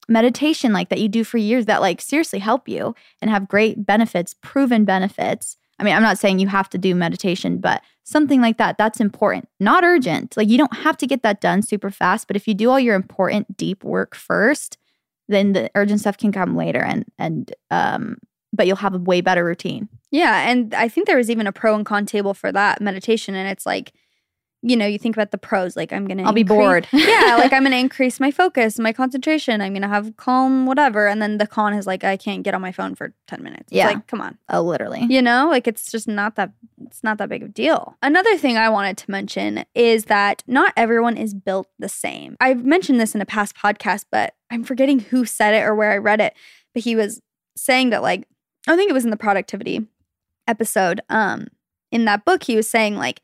[0.08, 3.86] meditation, like that you do for years that like seriously help you and have great
[3.86, 5.58] benefits, proven benefits.
[5.80, 9.02] I mean, I'm not saying you have to do meditation, but something like that, that's
[9.02, 10.38] important, not urgent.
[10.38, 12.80] Like you don't have to get that done super fast, but if you do all
[12.80, 14.78] your important deep work first,
[15.28, 18.18] then the urgent stuff can come later and and um
[18.54, 19.90] but you'll have a way better routine.
[20.10, 23.36] Yeah, and I think there was even a pro and con table for that meditation,
[23.36, 23.92] and it's like,
[24.68, 26.88] you know, you think about the pros, like I'm gonna, I'll be bored.
[26.94, 29.62] yeah, like I'm gonna increase my focus, my concentration.
[29.62, 32.62] I'm gonna have calm, whatever, and then the con is like I can't get on
[32.62, 33.64] my phone for ten minutes.
[33.68, 33.88] It's Yeah.
[33.88, 35.06] like come on, Oh, literally.
[35.10, 36.52] you know, like it's just not that
[36.86, 37.98] it's not that big of a deal.
[38.02, 42.36] Another thing I wanted to mention is that not everyone is built the same.
[42.40, 45.92] I've mentioned this in a past podcast, but I'm forgetting who said it or where
[45.92, 46.34] I read it.
[46.74, 47.22] But he was
[47.56, 48.28] saying that like
[48.68, 49.88] I think it was in the productivity
[50.48, 51.02] episode.
[51.10, 51.48] Um,
[51.92, 53.22] in that book, he was saying like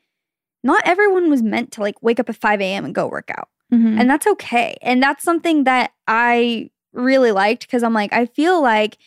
[0.63, 2.85] not everyone was meant to like wake up at 5 a.m.
[2.85, 3.49] and go work out.
[3.73, 3.99] Mhm.
[3.99, 4.77] And that's okay.
[4.81, 8.97] And that's something that I really liked because I'm like, I feel like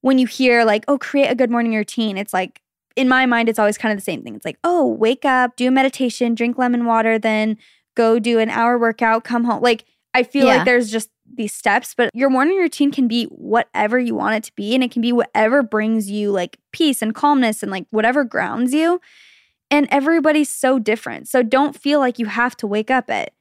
[0.00, 2.60] when you hear like, oh, create a good morning routine, it's like,
[2.96, 4.34] in my mind, it's always kind of the same thing.
[4.34, 7.56] It's like, oh, wake up, do a meditation, drink lemon water, then
[7.96, 9.62] go do an hour workout, come home.
[9.62, 10.56] Like, I feel Yeah.
[10.56, 14.42] like there's just these steps, but your morning routine can be whatever you want it
[14.44, 14.74] to be.
[14.74, 18.72] And it can be whatever brings you like peace and calmness and like whatever grounds
[18.74, 19.00] you.
[19.70, 21.28] And everybody's so different.
[21.28, 23.32] So don't feel like you have to wake up at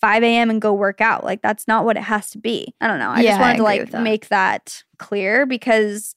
[0.00, 0.50] 5 a.m.
[0.50, 1.24] and go work out.
[1.24, 2.74] Like that's not what it has to be.
[2.80, 3.10] I don't know.
[3.10, 4.02] I Yeah, just I wanted to like that.
[4.02, 6.14] make that clear because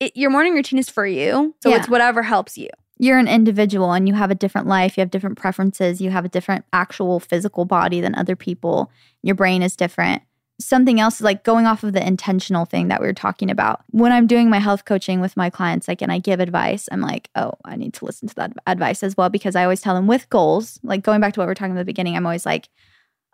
[0.00, 1.54] it, your morning routine is for you.
[1.62, 1.76] So Yeah.
[1.78, 2.68] it's whatever helps you.
[2.98, 6.24] you're an individual and you have a different life, you have different preferences, you have
[6.24, 8.90] a different actual physical body than other people.
[9.22, 10.22] Your brain is different.
[10.60, 13.82] Something else is like going off of the intentional thing that we were talking about.
[13.90, 17.00] When I'm doing my health coaching with my clients, like, and I give advice, I'm
[17.00, 19.94] like, oh, I need to listen to that advice as well because I always tell
[19.94, 22.16] them with goals, like going back to what we are talking about at the beginning,
[22.16, 22.68] I'm always like,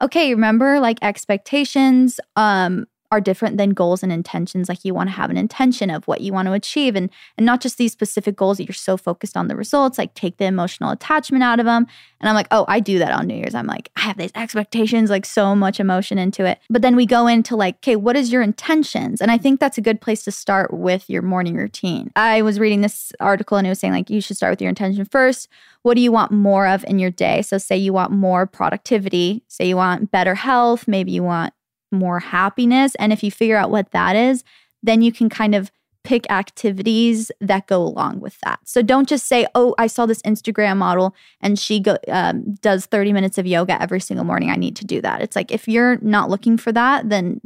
[0.02, 4.68] okay, remember like expectations um are different than goals and intentions.
[4.68, 7.44] Like you want to have an intention of what you want to achieve and and
[7.44, 10.44] not just these specific goals that you're so focused on the results, like take the
[10.44, 11.86] emotional attachment out of them.
[12.20, 13.54] And I'm like, oh, I do that on New Year's.
[13.54, 16.60] I'm like, I have these expectations, like so much emotion into it.
[16.68, 19.20] But then we go into like, okay, what is your intentions?
[19.20, 22.10] And I think that's a good place to start with your morning routine.
[22.14, 24.68] I was reading this article and it was saying like you should start with your
[24.68, 25.48] intention first.
[25.82, 27.42] What do you want more of in your day?
[27.42, 31.54] So say you want more productivity, say you want better health, maybe you want
[31.90, 32.94] more happiness.
[32.96, 34.44] And if you figure out what that is,
[34.82, 35.70] then you can kind of
[36.02, 38.58] pick activities that go along with that.
[38.64, 42.86] So don't just say, "Oh, I saw this Instagram model and she go, um, does
[42.86, 44.50] 30 minutes of yoga every single morning.
[44.50, 47.40] I need to do that." It's like if you're not looking for that, then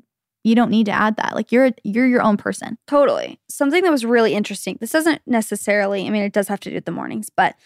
[0.44, 1.35] you don't need to add that.
[1.35, 2.78] Like you're you're your own person.
[2.87, 3.40] Totally.
[3.48, 4.76] Something that was really interesting.
[4.80, 7.57] This doesn't necessarily, I mean, it does have to do with the mornings, but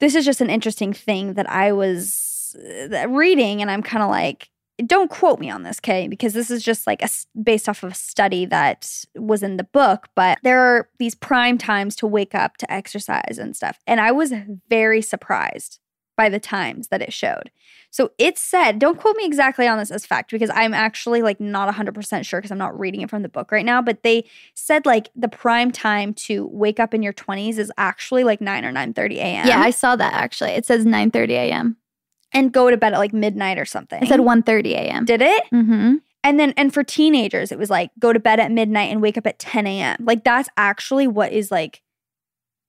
[0.00, 2.56] this is just an interesting thing that I was
[2.92, 4.50] uh, reading and I'm kind of like,
[4.86, 7.08] don't quote me on this, Kay, because this is just like a,
[7.40, 10.08] based off of a study that was in the book.
[10.14, 13.78] But there are these prime times to wake up to exercise and stuff.
[13.86, 14.32] And I was
[14.68, 15.78] very surprised
[16.16, 17.50] by the times that it showed.
[17.90, 21.40] So it said, don't quote me exactly on this as fact because I'm actually like
[21.40, 24.24] not 100% sure because I'm not reading it from the book right now, but they
[24.54, 28.64] said like the prime time to wake up in your 20s is actually like 9
[28.64, 29.46] or 9:30 a.m.
[29.46, 30.52] Yeah, I saw that actually.
[30.52, 31.76] It says 9:30 a.m.
[32.32, 34.02] and go to bed at like midnight or something.
[34.02, 35.04] It said 1:30 a.m.
[35.04, 35.44] Did it?
[35.52, 35.96] mm-hmm.
[36.24, 39.18] And then and for teenagers it was like go to bed at midnight and wake
[39.18, 39.96] up at 10 a.m.
[40.00, 41.82] Like that's actually what is like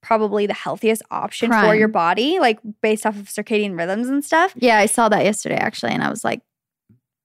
[0.02, 4.54] probably the healthiest option for your body like based off of circadian rhythms and stuff.
[4.58, 6.42] Yeah, I saw that yesterday actually, and I was like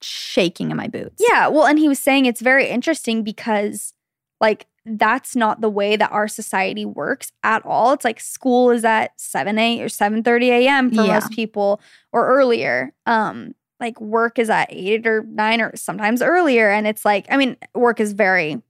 [0.00, 1.16] shaking in my boots.
[1.18, 3.92] Yeah, well, and he was saying it's very interesting because
[4.40, 7.92] like that's not the way that our society works at all.
[7.92, 10.90] It's like school is at 7 a or 7 30 a.m.
[10.90, 11.14] for Yeah.
[11.14, 11.80] most people
[12.12, 12.92] or earlier.
[13.06, 16.70] Um, like work is at eight or nine or sometimes earlier.
[16.70, 18.60] And it's like, I mean, work is very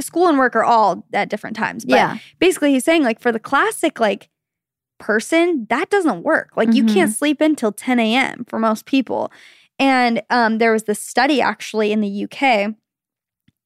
[0.00, 1.84] school and work are all at different times.
[1.84, 4.28] But yeah, basically he's saying like for the classic like
[4.98, 6.94] person that doesn't work like you Mhm.
[6.94, 9.32] can't sleep until 10 a.m for most people
[9.78, 12.40] and um, there was this study actually in the uk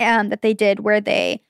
[0.01, 1.43] um, that they did where they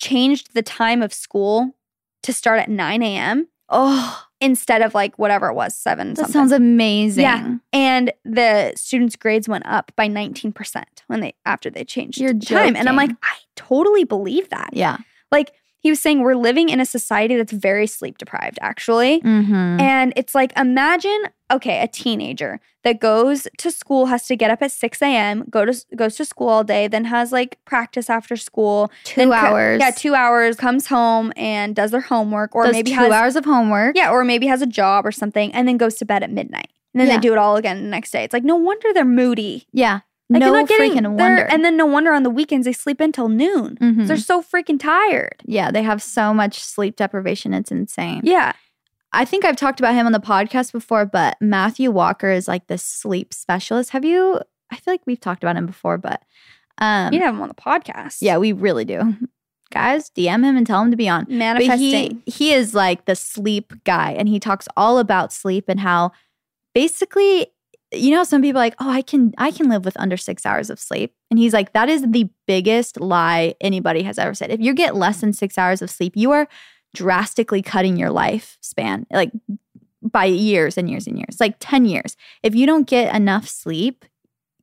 [0.00, 1.74] changed the time of school
[2.22, 6.10] to start at 9 a.m Oh, instead of like whatever it was, seven.
[6.10, 6.32] That something.
[6.32, 7.22] sounds amazing.
[7.22, 7.56] Yeah.
[7.72, 12.76] And the students' grades went up by 19% when they after they changed You're time.
[12.76, 13.10] And I'm like.
[13.22, 14.70] I totally believe that.
[14.72, 14.98] Yeah.
[15.32, 19.20] Like he was saying, we're living in a society that's very sleep deprived, actually.
[19.20, 19.80] Mm-hmm.
[19.80, 21.24] And it's like, imagine,
[21.54, 25.64] okay, a teenager that goes to school, has to get up at 6 a.m., go
[25.64, 28.90] to goes to school all day, then has like practice after school.
[29.04, 29.80] Two then co- hours.
[29.80, 33.36] yeah, two hours, comes home and does their homework, or Does maybe two has hours
[33.36, 33.96] of homework.
[33.96, 36.68] yeah, or maybe has a job or something, and then goes to bed at midnight.
[36.92, 37.16] And then Yeah.
[37.16, 38.22] they do it all again the next day.
[38.24, 39.66] It's like no wonder they're moody.
[39.72, 40.00] Yeah.
[40.30, 41.42] Like, no not getting- freaking wonder.
[41.50, 43.76] And then no wonder on the weekends they sleep until noon.
[43.80, 44.06] Mhm.
[44.06, 45.34] They're so freaking tired.
[45.44, 47.52] yeah, they have so much sleep deprivation.
[47.52, 48.22] It's insane.
[48.24, 48.52] Yeah.
[49.14, 52.66] I think I've talked about him on the podcast before, but Matthew Walker is like
[52.66, 53.90] the sleep specialist.
[53.90, 54.40] Have you?
[54.70, 56.22] I feel like we've talked about him before, but
[56.78, 58.18] um, You'd have him on the podcast.
[58.20, 59.16] yeah, we really do.
[59.72, 61.26] Guys, DM him and tell him to be on.
[61.28, 62.22] Manifesting.
[62.26, 66.12] he he is like the sleep guy, and he talks all about sleep and how
[66.74, 67.48] basically,
[67.92, 70.44] you know, some people are like, oh, I can I can live with under six
[70.46, 74.50] hours of sleep, and he's like, that is the biggest lie anybody has ever said.
[74.50, 76.48] If you get less than six hours of sleep, you are
[76.94, 79.30] drastically cutting your lifespan, like
[80.02, 82.16] by years and years and years, like ten years.
[82.42, 84.04] If you don't get enough sleep,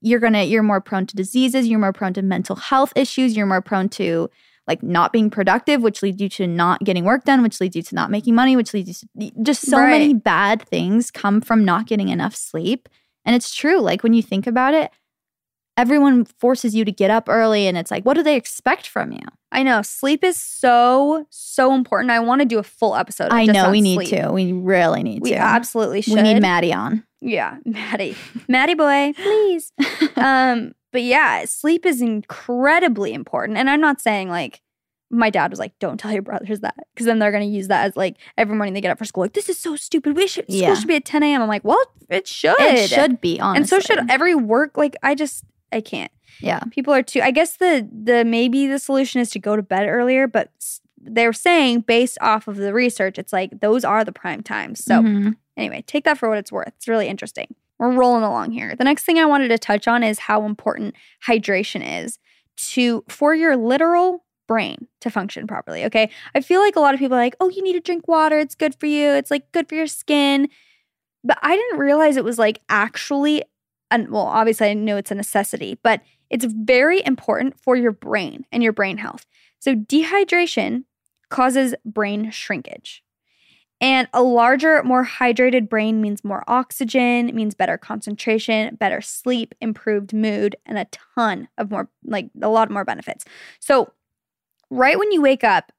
[0.02, 1.68] you're gonna you're more prone to diseases.
[1.68, 3.38] You're more prone to mental health issues.
[3.38, 4.30] You're more prone to
[4.68, 7.82] like not being productive, which leads you to not getting work done, which leads you
[7.82, 9.90] to not making money, which leads you to just so Right.
[9.92, 12.88] many bad things come from not getting enough sleep.
[13.26, 13.80] And it's true.
[13.80, 14.92] Like when you think about it,
[15.78, 19.12] everyone forces you to get up early and it's like, what do they expect from
[19.12, 19.20] you?
[19.52, 19.82] I know.
[19.82, 22.12] Sleep is so, so important.
[22.12, 23.30] I want to do a full episode.
[23.32, 24.10] I know we need sleep.
[24.22, 24.32] to.
[24.32, 25.36] We really need We to.
[25.36, 26.16] We absolutely should.
[26.16, 27.04] We need Maddie on.
[27.22, 28.16] Yeah, Maddie.
[28.48, 29.72] Maddie boy, please.
[30.16, 33.58] um, but yeah, sleep is incredibly important.
[33.58, 34.62] And I'm not saying like
[35.10, 36.76] my dad was like, don't tell your brothers that.
[36.94, 39.24] Because then they're gonna use that as like every morning they get up for school,
[39.24, 40.16] like, this is so stupid.
[40.16, 40.68] We should Yeah.
[40.68, 41.42] school should be at 10 a.m.
[41.42, 42.56] I'm like, well, it should.
[42.60, 43.58] It should be, honestly.
[43.58, 44.78] And so should every work.
[44.78, 46.12] Like, I just I can't.
[46.40, 46.60] Yeah.
[46.72, 49.88] People are too I guess the the maybe the solution is to go to bed
[49.88, 50.50] earlier, but
[50.98, 54.84] they're saying based off of the research, it's like those are the prime times.
[54.84, 55.36] So Mhm.
[55.58, 56.70] Anyway, take that for what it's worth.
[56.78, 57.54] It's really interesting.
[57.78, 58.76] We're rolling along here.
[58.76, 60.96] The next thing I wanted to touch on is how important
[61.28, 62.20] hydration is
[62.74, 65.86] to for your literal brain to function properly.
[65.86, 66.10] Okay.
[66.36, 68.38] I feel like a lot of people are like, oh, you need to drink water.
[68.40, 69.10] It's good for you.
[69.10, 70.48] It's like good for your skin.
[71.24, 73.44] But I didn't realize it was like actually,
[73.92, 78.46] and well, obviously I know it's a necessity, but it's very important for your brain
[78.52, 79.26] and your brain health.
[79.60, 80.86] So dehydration
[81.30, 83.04] causes brain shrinkage.
[83.82, 90.14] And a larger, more hydrated brain means more oxygen, means better concentration, better sleep, improved
[90.14, 93.26] mood, and a ton of more, like a lot more benefits.
[93.60, 93.92] So,
[94.70, 95.72] right when you wake up,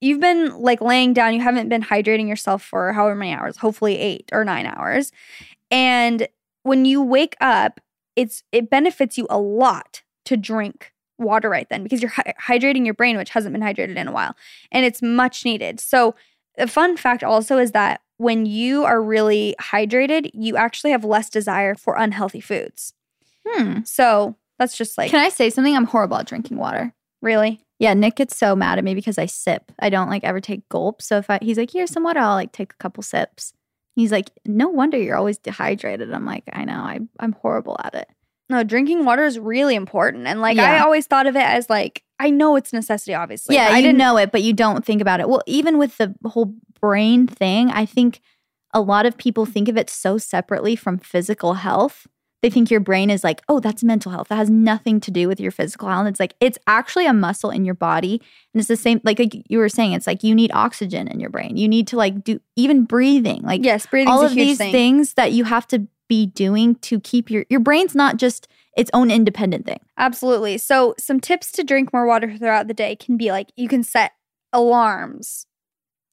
[0.00, 3.98] you've been like laying down, you haven't been hydrating yourself for however many hours, hopefully
[3.98, 5.10] eight or nine hours.
[5.72, 6.28] And
[6.62, 7.80] when you wake up,
[8.16, 12.84] it's it benefits you a lot to drink water right then because you're hy- hydrating
[12.84, 14.34] your brain, which hasn't been hydrated in a while,
[14.70, 15.80] and it's much needed.
[15.80, 16.14] So,
[16.58, 21.28] a fun fact also is that when you are really hydrated, you actually have less
[21.30, 22.92] desire for unhealthy foods.
[23.46, 23.80] Hmm.
[23.84, 25.74] So that's just like Can I say something?
[25.74, 26.92] I'm horrible at drinking water.
[27.20, 27.60] really.
[27.78, 29.72] Yeah, Nick gets so mad at me because I sip.
[29.80, 31.04] I don't like ever take gulps.
[31.06, 33.54] So if I, he's like, here's some water, I'll like take a couple sips.
[33.94, 36.12] He's like, no wonder you're always dehydrated.
[36.12, 38.08] I'm like, I know, I, I'm horrible at it.
[38.48, 42.02] No, drinking water is really important, and like I always thought of it as like
[42.18, 43.54] I know it's necessity, obviously.
[43.54, 45.28] yeah, I you didn't know it, but you don't think about it.
[45.28, 48.20] Well, even with the whole brain thing, I think
[48.74, 52.06] a lot of people think of it so separately from physical health.
[52.42, 54.28] They think your brain is like, oh, that's mental health.
[54.28, 56.08] That has nothing to do with your physical health.
[56.08, 58.20] It's like, it's actually a muscle in your body.
[58.52, 61.20] And it's the same, like, like you were saying, it's like you need oxygen in
[61.20, 61.56] your brain.
[61.56, 63.42] You need to like do even breathing.
[63.42, 64.72] Like, Yes, breathing all a of these thing.
[64.72, 68.90] things that you have to be doing to keep your, your brain's not just its
[68.92, 69.78] own independent thing.
[69.96, 70.58] Absolutely.
[70.58, 73.84] So, some tips to drink more water throughout the day can be like you can
[73.84, 74.12] set
[74.52, 75.46] alarms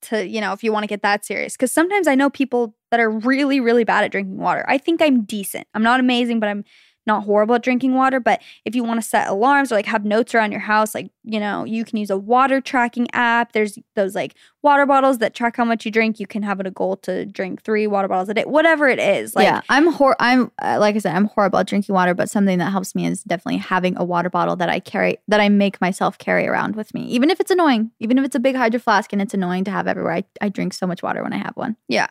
[0.03, 1.55] to, you know, if you want to get that serious.
[1.55, 4.65] Because sometimes I know people that are really, really bad at drinking water.
[4.67, 5.67] I think I'm decent.
[5.73, 6.63] I'm not amazing, but I'm
[7.09, 8.19] not horrible at drinking water.
[8.19, 11.09] But if you want to set alarms or like have notes around your house, like,
[11.23, 13.51] you know, you can use a water tracking app.
[13.51, 16.19] There's those like water bottles that track how much you drink.
[16.19, 18.99] You can have it a goal to drink three water bottles a day, whatever it
[18.99, 19.35] is.
[19.35, 22.29] Like, yeah, I'm hor- I'm uh, like I said, I'm horrible at drinking water, but
[22.29, 25.49] something that helps me is definitely having a water bottle that I carry that I
[25.49, 28.55] make myself carry around with me, even if it's annoying, even if it's a big
[28.55, 30.13] hydro flask and it's annoying to have everywhere.
[30.13, 31.75] I, I drink so much water when I have one.
[31.87, 32.07] Yeah,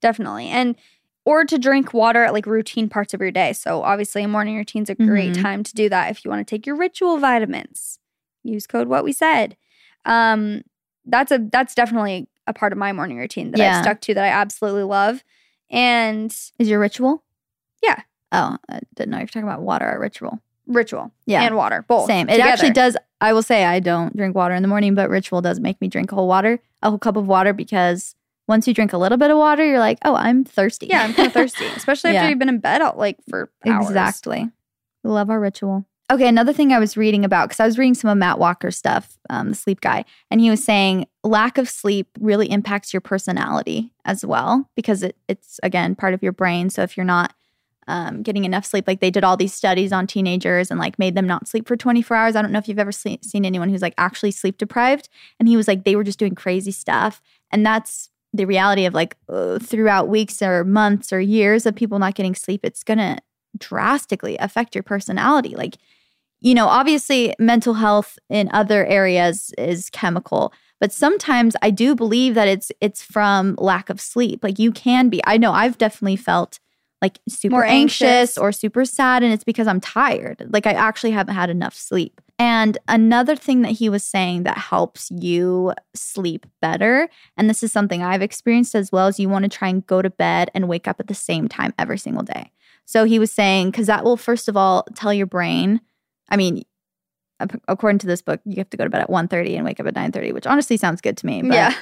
[0.00, 0.48] definitely.
[0.48, 0.76] And
[1.24, 3.52] or to drink water at like routine parts of your day.
[3.52, 5.42] So obviously a morning routine's a great Mhm.
[5.42, 7.98] time to do that if you want to take your ritual vitamins.
[8.44, 9.56] Use code what we said.
[10.04, 10.62] Um
[11.04, 13.78] that's a that's definitely a part of my morning routine that Yeah.
[13.78, 15.24] I've stuck to that I absolutely love.
[15.70, 17.24] And Is your ritual?
[17.82, 18.00] Yeah.
[18.32, 20.40] Oh, I didn't know you were talking about water or ritual.
[20.68, 21.42] ritual Yeah.
[21.42, 22.06] and water, both.
[22.06, 22.28] Same.
[22.28, 22.50] It together.
[22.50, 22.96] actually does.
[23.20, 25.86] I will say I don't drink water in the morning, but ritual does make me
[25.88, 28.14] drink a whole water, a whole cup of water, because
[28.48, 30.86] once you drink a little bit of water, you're like, oh, I'm thirsty.
[30.86, 32.28] Yeah, I'm kind of thirsty, especially after Yeah.
[32.30, 33.86] you've been in bed out like for hours.
[33.86, 34.48] Exactly.
[35.02, 35.84] We love our ritual.
[36.08, 38.76] Okay, another thing I was reading about, because I was reading some of Matt Walker's
[38.76, 43.00] stuff, um, the sleep guy, and he was saying lack of sleep really impacts your
[43.00, 46.70] personality as well, because it, it's, again, part of your brain.
[46.70, 47.34] So if you're not
[47.88, 51.16] um, getting enough sleep, like they did all these studies on teenagers and like made
[51.16, 52.36] them not sleep for 24 hours.
[52.36, 55.08] I don't know if you've ever se- seen anyone who's like actually sleep deprived.
[55.40, 57.20] And he was like, they were just doing crazy stuff.
[57.50, 61.98] And that's the reality of like uh, throughout weeks or months or years of people
[61.98, 63.18] not getting sleep, it's going to
[63.58, 65.54] drastically affect your personality.
[65.56, 65.76] Like,
[66.40, 72.34] you know, obviously mental health in other areas is chemical, but sometimes I do believe
[72.34, 74.44] that it's it's from lack of sleep.
[74.44, 75.22] Like you can be.
[75.26, 76.60] I know I've definitely felt
[77.02, 78.02] like super More anxious.
[78.02, 78.38] anxious.
[78.38, 80.46] or super sad and it's because I'm tired.
[80.50, 82.20] Like I actually haven't had enough sleep.
[82.38, 87.72] And another thing that he was saying that helps you sleep better, and this is
[87.72, 90.68] something I've experienced as well, is you want to try and go to bed and
[90.68, 92.52] wake up at the same time every single day.
[92.84, 95.80] So he was saying, because that will first of all tell your brain,
[96.28, 96.62] I mean,
[97.68, 99.86] according to this book, you have to go to bed at 1.30 and wake up
[99.86, 101.40] at 9.30, which honestly sounds good to me.
[101.40, 101.74] But, yeah,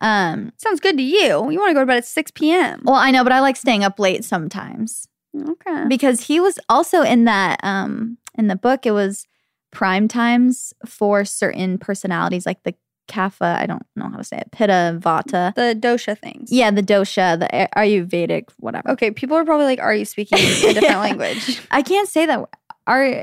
[0.00, 1.50] Um, sounds good to you.
[1.50, 2.80] You want to go to bed at six p.m.
[2.84, 5.06] well, I know, but I like staying up late sometimes.
[5.48, 5.84] okay.
[5.88, 9.26] because he was also in that um in the book it was
[9.70, 12.74] prime times for certain personalities like the
[13.08, 16.50] kapha i don't know how to say it pitta vata The dosha things.
[16.50, 20.42] yeah the dosha the ayurvedic whatever Okay, people are probably like, "Are you speaking a
[20.42, 20.98] different Yeah.
[21.08, 22.44] language?" i can't say that
[22.88, 23.14] are you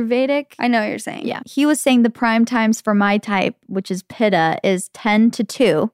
[0.00, 1.26] ayurvedic I know what you're saying.
[1.26, 5.30] yeah he was saying the prime times for my type which is pitta is 10
[5.32, 5.90] to 2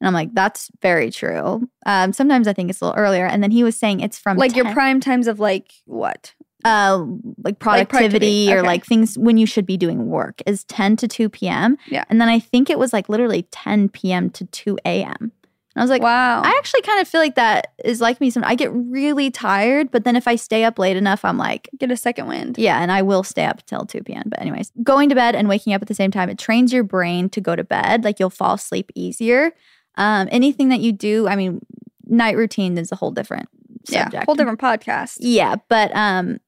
[0.00, 3.42] and i'm like that's very true um sometimes i think it's a little earlier and
[3.42, 6.34] then he was saying it's from like your prime times of like what?
[6.64, 7.04] uh
[7.42, 8.66] like productivity, productivity, or okay.
[8.66, 11.76] like things when you should be doing work is 10 to 2 p.m.
[11.88, 12.04] Yeah.
[12.08, 14.30] And then I think it was like literally 10 p.m.
[14.30, 15.32] to 2 a.m.
[15.74, 16.40] And I was like, wow.
[16.42, 18.30] I actually kind of feel like that is like me.
[18.30, 21.68] Some I get really tired, but then if I stay up late enough, I'm like,
[21.78, 22.58] get a second wind.
[22.58, 24.24] yeah, and I will stay up till 2 p.m.
[24.26, 26.84] But anyways, going to bed and waking up at the same time, it trains your
[26.84, 28.04] brain to go to bed.
[28.04, 29.52] Like you'll fall asleep easier.
[29.96, 31.64] Um, anything that you do, I mean,
[32.06, 33.48] night routine is a whole different
[33.88, 34.24] Yeah, subject.
[34.26, 35.16] whole different podcast.
[35.20, 36.38] Yeah, but um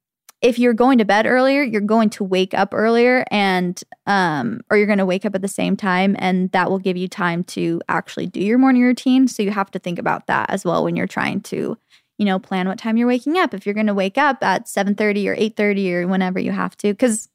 [0.43, 4.77] if you're going to bed earlier, you're going to wake up earlier and um or
[4.77, 7.43] you're going to wake up at the same time and that will give you time
[7.45, 9.29] to actually do your morning routine.
[9.29, 11.79] So you have to think about that as well when you're trying to,
[12.19, 13.55] you know, plan what time you're waking up.
[13.55, 16.95] If you're going to wake up at 7:30 or 8:30 or whenever you have to
[16.95, 17.29] cuz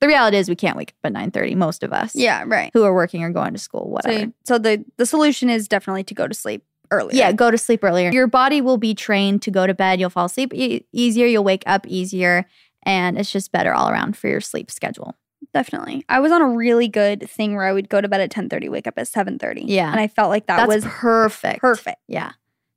[0.00, 2.14] the reality is we can't wake up at 9:30 most of us.
[2.14, 2.70] Yeah, right.
[2.74, 4.32] Who are working or going to school, So, whatever.
[4.44, 7.16] so the the solution is definitely to go to sleep earlier.
[7.16, 8.10] Yeah, go to sleep earlier.
[8.10, 10.00] Your body will be trained to go to bed.
[10.00, 11.26] You'll fall asleep e- easier.
[11.26, 12.46] You'll wake up easier.
[12.84, 15.14] And it's just better all around for your sleep schedule.
[15.52, 16.04] definitely.
[16.08, 18.48] I was on a really good thing where I would go to bed at ten
[18.48, 19.62] thirty, wake up at seven thirty.
[19.66, 19.90] Yeah.
[19.90, 21.60] and I felt like that That's was perfect.
[21.60, 21.98] perfect.
[22.08, 22.32] Yeah.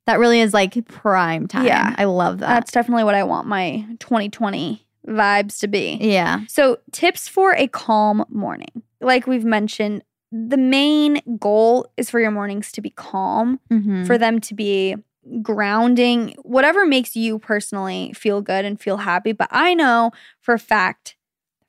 [0.06, 1.64] That really is like prime time.
[1.66, 1.94] Yeah.
[1.96, 2.48] I love that.
[2.48, 5.98] That's definitely what I want my 2020 vibes to be.
[6.00, 6.40] yeah.
[6.48, 8.82] So, tips for a calm morning.
[9.00, 10.02] Like we've mentioned,
[10.32, 14.06] the main goal is for your mornings to be calm, Mhm.
[14.06, 14.96] for them to be
[15.42, 19.32] grounding, whatever makes you personally feel good and feel happy.
[19.32, 21.16] But I know for a fact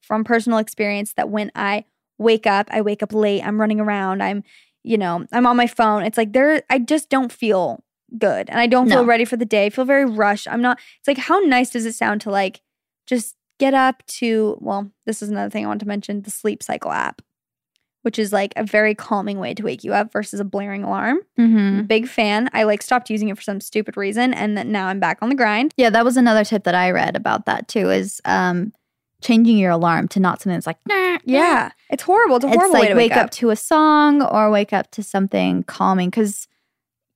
[0.01, 1.85] from personal experience that when I
[2.17, 4.43] wake up, I wake up late, I'm running around, I'm,
[4.83, 6.03] you know, I'm on my phone.
[6.03, 7.83] It's like there, I just don't feel
[8.17, 9.07] good and I don't feel No.
[9.07, 9.65] ready for the day.
[9.65, 10.47] I feel very rushed.
[10.47, 12.61] I'm not, it's like, how nice does it sound to like
[13.05, 16.61] just get up to, well, this is another thing I want to mention the sleep
[16.61, 17.21] cycle app,
[18.01, 21.19] which is like a very calming way to wake you up versus a blaring alarm.
[21.39, 21.87] Mhm.
[21.87, 22.49] Big fan.
[22.53, 25.29] I like stopped using it for some stupid reason and that now I'm back on
[25.29, 25.73] the grind.
[25.77, 28.73] Yeah, that was another tip that I read about that too is um
[29.21, 31.71] changing your alarm to not something that's like "Nah, Yeah.
[31.89, 32.35] It's horrible.
[32.35, 33.31] It's a it's horrible like way to wake wake, up.
[33.31, 36.47] to a song or wake up to something calming because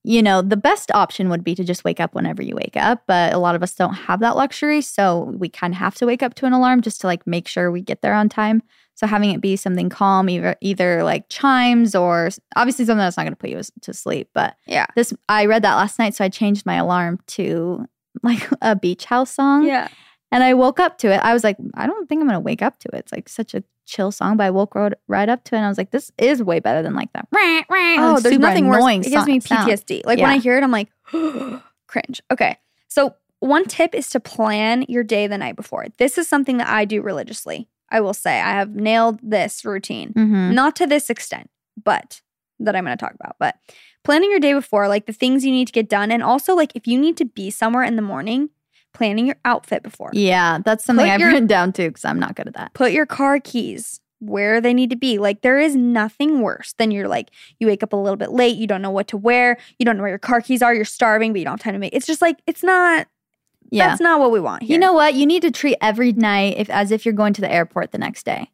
[0.04, 3.04] you know the best option would be to just wake up whenever you wake up
[3.08, 6.06] but a lot of us don't have that luxury so we kind of have to
[6.06, 8.62] wake up to an alarm just to like make sure we get there on time
[8.96, 13.24] so having it be something calm either either like chimes or obviously something that's not
[13.24, 14.86] going to put you to sleep but Yeah.
[14.96, 17.86] this i read that last night so i changed my alarm to
[18.24, 19.90] like a beach house song Yeah.
[20.32, 21.18] And I woke up to it.
[21.18, 23.00] I was like, I don't think I'm gonna wake up to it.
[23.00, 24.76] It's like such a chill song, but I woke
[25.08, 27.28] right, up to it and I was like, this is way better than like that.
[28.00, 28.84] Oh, there's super nothing worse.
[29.08, 29.70] It gives me so- sound.
[29.70, 30.06] PTSD.
[30.06, 30.90] Like when I hear it, I'm like,
[31.88, 32.22] cringe.
[32.32, 32.58] Okay.
[32.88, 35.86] So, one tip is to plan your day the night before.
[35.98, 37.70] This is something that I do religiously.
[37.90, 40.14] I will say I have nailed this routine.
[40.14, 40.54] Mhm.
[40.54, 41.50] Not to this extent,
[41.82, 42.22] but
[42.60, 43.38] that I'm going to talk about.
[43.40, 43.56] But
[44.04, 46.74] planning your day before, like the things you need to get done, and also like
[46.76, 48.50] if you need to be somewhere in the morning,
[48.94, 50.10] planning your outfit before.
[50.14, 52.74] Yeah, that's something Put I've your- written down too because I'm not good at that.
[52.74, 55.18] Put your car keys where they need to be.
[55.18, 57.30] Like there is nothing worse than you're like
[57.60, 59.96] you wake up a little bit late, you don't know what to wear, you don't
[59.96, 61.94] know where your car keys are, you're starving, but you don't have time to make.
[61.96, 63.08] It's just like it's not.
[63.72, 63.88] Yeah.
[63.90, 64.74] That's not what we want here.
[64.74, 65.14] You know what?
[65.14, 67.98] You need to treat every night if as if you're going to the airport the
[68.00, 68.50] next day.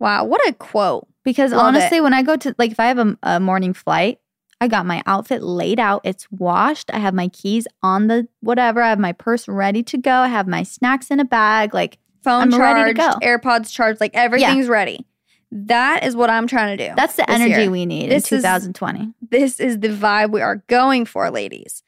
[0.00, 1.06] Wow, what a quote.
[1.24, 1.78] Because Love it.
[1.78, 4.18] honestly, when I go to like if I have a, a morning flight,
[4.60, 6.00] I got my outfit laid out.
[6.04, 6.90] It's washed.
[6.92, 8.80] I have my keys on the whatever.
[8.82, 10.10] I have my purse ready to go.
[10.12, 11.74] I have my snacks in a bag.
[11.74, 12.98] Like Phone I'm charged.
[12.98, 15.06] AirPods charged, like everything's ready.
[15.52, 16.94] That is what I'm trying to do.
[16.96, 17.70] that's the energy year.
[17.70, 19.12] we need This in is- 2020.
[19.30, 21.82] this is the vibe we are going for, ladies.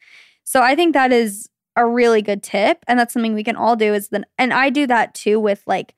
[0.45, 2.85] So I think that is a really good tip.
[2.87, 5.63] And that's something we can all do is then and I do that too with
[5.67, 5.95] like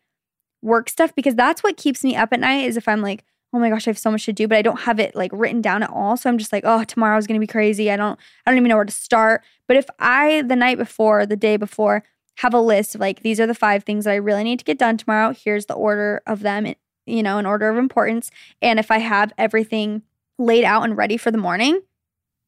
[0.62, 3.58] work stuff because that's what keeps me up at night is if I'm like, oh
[3.58, 5.60] my gosh, I have so much to do, but I don't have it like written
[5.60, 6.16] down at all.
[6.16, 7.90] So I'm just like, oh, tomorrow's gonna be crazy.
[7.90, 9.42] I don't I don't even know where to start.
[9.66, 12.04] But if I the night before, the day before,
[12.36, 14.64] have a list of like these are the five things that I really need to
[14.64, 15.32] get done tomorrow.
[15.34, 16.72] Here's the order of them,
[17.06, 18.30] you know, in order of importance.
[18.62, 20.02] And if I have everything
[20.38, 21.80] laid out and ready for the morning,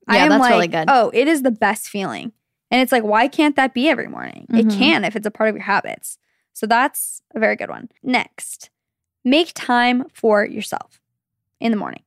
[0.09, 0.85] I Yeah, am that's like, really good.
[0.89, 2.33] oh, it is the best feeling.
[2.71, 4.47] And it's like, why can't that be every morning?
[4.51, 4.79] It Mhm.
[4.79, 6.17] can if it's a part of your habits.
[6.55, 7.91] So that's a very good one.
[8.03, 8.71] Next,
[9.25, 11.01] make time for yourself
[11.61, 12.03] in the morning.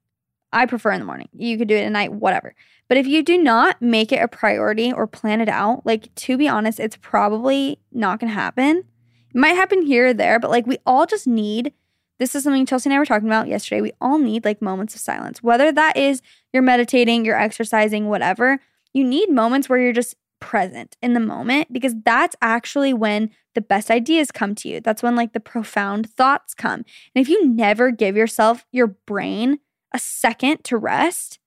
[0.52, 1.30] I prefer in the morning.
[1.34, 2.56] You could do it at night, whatever.
[2.88, 6.38] But if you do not make it a priority or plan it out, like to
[6.38, 8.84] be honest, it's probably not to happen.
[9.34, 11.74] It might happen here or there, but like we all just need
[12.18, 13.82] this is something Chelsey and I were talking about yesterday.
[13.82, 16.22] We all need like moments of silence, whether that is
[16.54, 18.60] you're meditating, you're exercising, whatever.
[18.94, 23.62] You need moments where you're just present in the moment because that's actually when the
[23.62, 24.80] best ideas come to you.
[24.80, 26.86] That's when like the profound thoughts come.
[27.16, 29.58] And if you never give yourself, your brain,
[29.92, 31.40] a second to rest,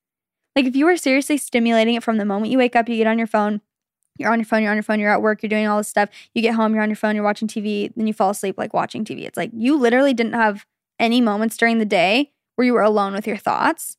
[0.56, 3.06] like if you are seriously stimulating it from the moment you wake up, you get
[3.06, 3.60] on your phone,
[4.18, 5.88] you're on your phone, you're on your phone, you're at work, you're doing all this
[5.88, 8.56] stuff, you get home, you're on your phone, you're watching TV, then you fall asleep
[8.58, 9.26] like watching TV.
[9.26, 10.66] It's like you literally didn't have
[10.98, 13.96] any moments during the day where you were alone with your thoughts.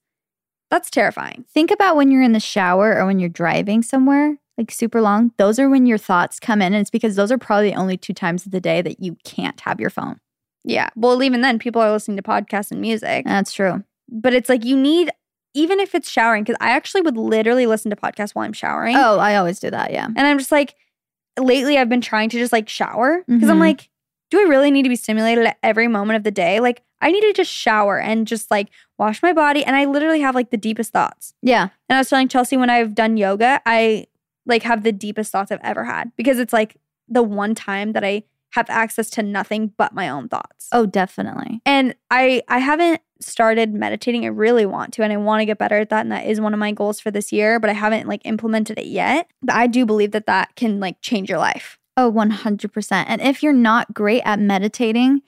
[0.70, 1.46] That's terrifying.
[1.48, 5.32] Think about when you're in the shower or when you're driving somewhere like super long.
[5.38, 6.74] Those are when your thoughts come in.
[6.74, 9.18] And it's because those are probably the only two times of the day that you
[9.24, 10.20] can't have your phone.
[10.64, 10.90] Yeah.
[10.96, 13.26] Well, even then, people are listening to podcasts and music.
[13.26, 13.84] That's true.
[14.10, 15.10] But it's like you need,
[15.54, 18.96] even if it's showering, because I actually would literally listen to podcasts while I'm showering.
[18.98, 19.92] Oh, I always do that.
[19.92, 20.06] Yeah.
[20.06, 20.76] And I'm just like,
[21.40, 23.62] lately I've been trying to just like shower because I'm Mhm.
[23.62, 23.90] like,
[24.30, 26.60] do I really need to be stimulated at every moment of the day?
[26.60, 29.64] Like, I need to just shower and just like wash my body.
[29.64, 31.34] And I literally have like the deepest thoughts.
[31.42, 31.70] Yeah.
[31.88, 34.08] And I was telling Chelsey when I've done yoga, I
[34.50, 36.78] like have the deepest thoughts I've ever had because it's like
[37.08, 40.68] the one time that I have access to nothing but my own thoughts.
[40.72, 41.62] Oh, definitely.
[41.66, 44.26] And I I haven't started meditating.
[44.26, 46.42] I really want to and I want to get better at that and that is
[46.42, 49.30] one of my goals for this year, but I haven't like implemented it yet.
[49.42, 51.78] But I do believe that that can like change your life.
[51.98, 53.06] Oh, 100%.
[53.08, 55.22] And if you're not great at meditating,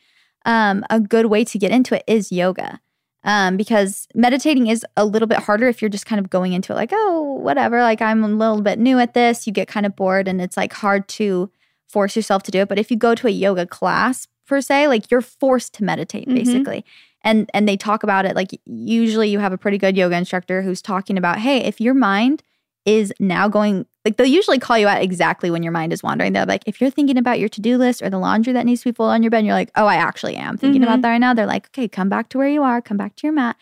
[0.45, 2.79] um, a good way to get into it is yoga.
[3.23, 6.71] Um, because meditating is a little bit harder if you're just kind of going into
[6.73, 9.45] it like, oh, whatever, like I'm a little bit new at this.
[9.45, 11.51] You get kind of bored and it's like hard to
[11.87, 12.67] force yourself to do it.
[12.69, 16.27] But if you go to a yoga class per se, like you're forced to meditate
[16.27, 16.33] Mhm.
[16.35, 16.85] basically.
[17.23, 20.63] And and they talk about it like usually you have a pretty good yoga instructor
[20.63, 22.41] who's talking about, hey, if your mind
[22.85, 26.33] is now going like they'll usually call you out exactly when your mind is wandering.
[26.33, 28.89] They're like, if you're thinking about your to-do list or the laundry that needs to
[28.91, 30.85] be folded on your bed, and you're like, oh, I actually am thinking Mhm.
[30.85, 31.33] about that right now.
[31.33, 33.55] They're like, okay, come back to where you are, come back to your mat.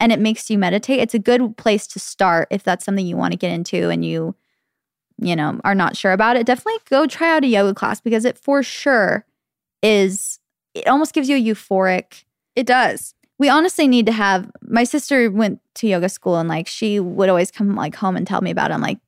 [0.00, 1.00] And it makes you meditate.
[1.00, 4.04] It's a good place to start if that's something you want to get into and
[4.04, 4.34] you,
[5.18, 6.46] you know, are not sure about it.
[6.46, 9.24] Definitely go try out a yoga class because it for sure
[9.82, 10.40] is
[10.74, 12.24] it almost gives you a euphoric
[12.56, 13.14] It does.
[13.38, 17.28] we honestly need to have my sister went to yoga school and like she would
[17.28, 18.74] always come like home and tell me about it.
[18.74, 18.98] I'm like,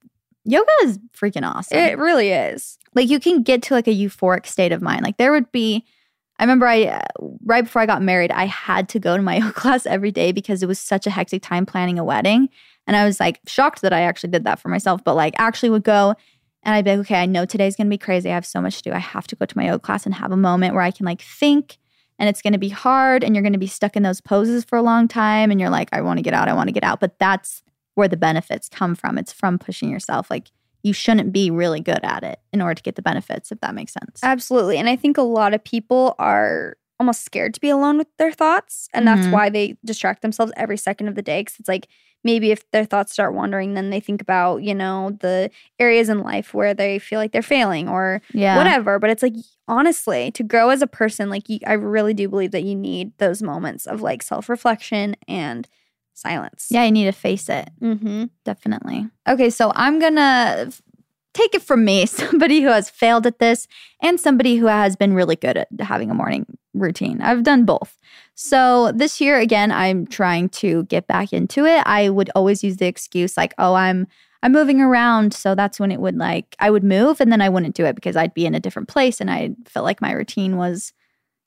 [0.46, 1.78] yoga is freaking awesome.
[1.78, 2.78] It really is.
[2.94, 5.02] like you can get to like a euphoric state of mind.
[5.02, 5.84] Like there would be
[6.38, 7.00] I remember I uh,
[7.44, 10.32] right before I got married, I had to go to my yoga class every day
[10.32, 12.48] because it was such a hectic time planning a wedding.
[12.86, 15.70] And I was like shocked that I actually did that for myself, but like actually
[15.70, 16.14] would go
[16.62, 18.30] and I'd be like, okay, I know today's gonna be crazy.
[18.30, 18.92] I have so much to do.
[18.92, 21.06] I have to go to my yoga class and have a moment where I can
[21.06, 21.78] like think
[22.18, 24.82] and it's gonna be hard and you're gonna be stuck in those poses for a
[24.82, 25.50] long time.
[25.50, 27.00] And you're like, I wanna get out, I wanna get out.
[27.00, 27.62] But that's
[27.96, 29.18] where the benefits come from.
[29.18, 30.30] It's from pushing yourself.
[30.30, 30.50] Like
[30.82, 33.74] you shouldn't be really good at it in order to get the benefits, if that
[33.74, 34.20] makes sense.
[34.22, 34.78] Absolutely.
[34.78, 38.32] And I think a lot of people are almost scared to be alone with their
[38.32, 38.88] thoughts.
[38.94, 39.32] And that's Mhm.
[39.32, 41.42] why they distract themselves every second of the day.
[41.42, 41.88] Cause it's like
[42.24, 46.20] maybe if their thoughts start wandering, then they think about, you know, the areas in
[46.20, 48.56] life where they feel like they're failing or yeah.
[48.56, 48.98] whatever.
[48.98, 49.34] But it's like,
[49.68, 53.12] honestly, to grow as a person, like, you, I really do believe that you need
[53.18, 55.68] those moments of like self reflection and
[56.16, 56.68] silence.
[56.70, 57.70] Yeah, you need to face it.
[57.80, 58.24] Mm-hmm.
[58.44, 59.08] Definitely.
[59.28, 60.70] Okay, so I'm gonna
[61.36, 63.68] take it from me, somebody who has failed at this
[64.02, 67.20] and somebody who has been really good at having a morning routine.
[67.20, 67.98] I've done both.
[68.34, 71.82] So this year, again, I'm trying to get back into it.
[71.86, 74.06] I would always use the excuse like, oh, I'm
[74.42, 75.32] I'm moving around.
[75.32, 77.94] So that's when it would like I would move and then I wouldn't do it
[77.94, 80.92] because I'd be in a different place and I felt like my routine was,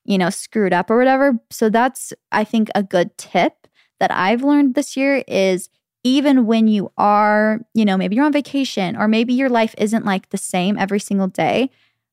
[0.05, 1.39] you know, screwed up or whatever.
[1.49, 3.59] So that's I think a good tip
[3.99, 5.69] that I've learned this year is
[6.03, 10.05] even when you are, you know, maybe you're on vacation or maybe your life isn't
[10.05, 11.69] like the same every single day,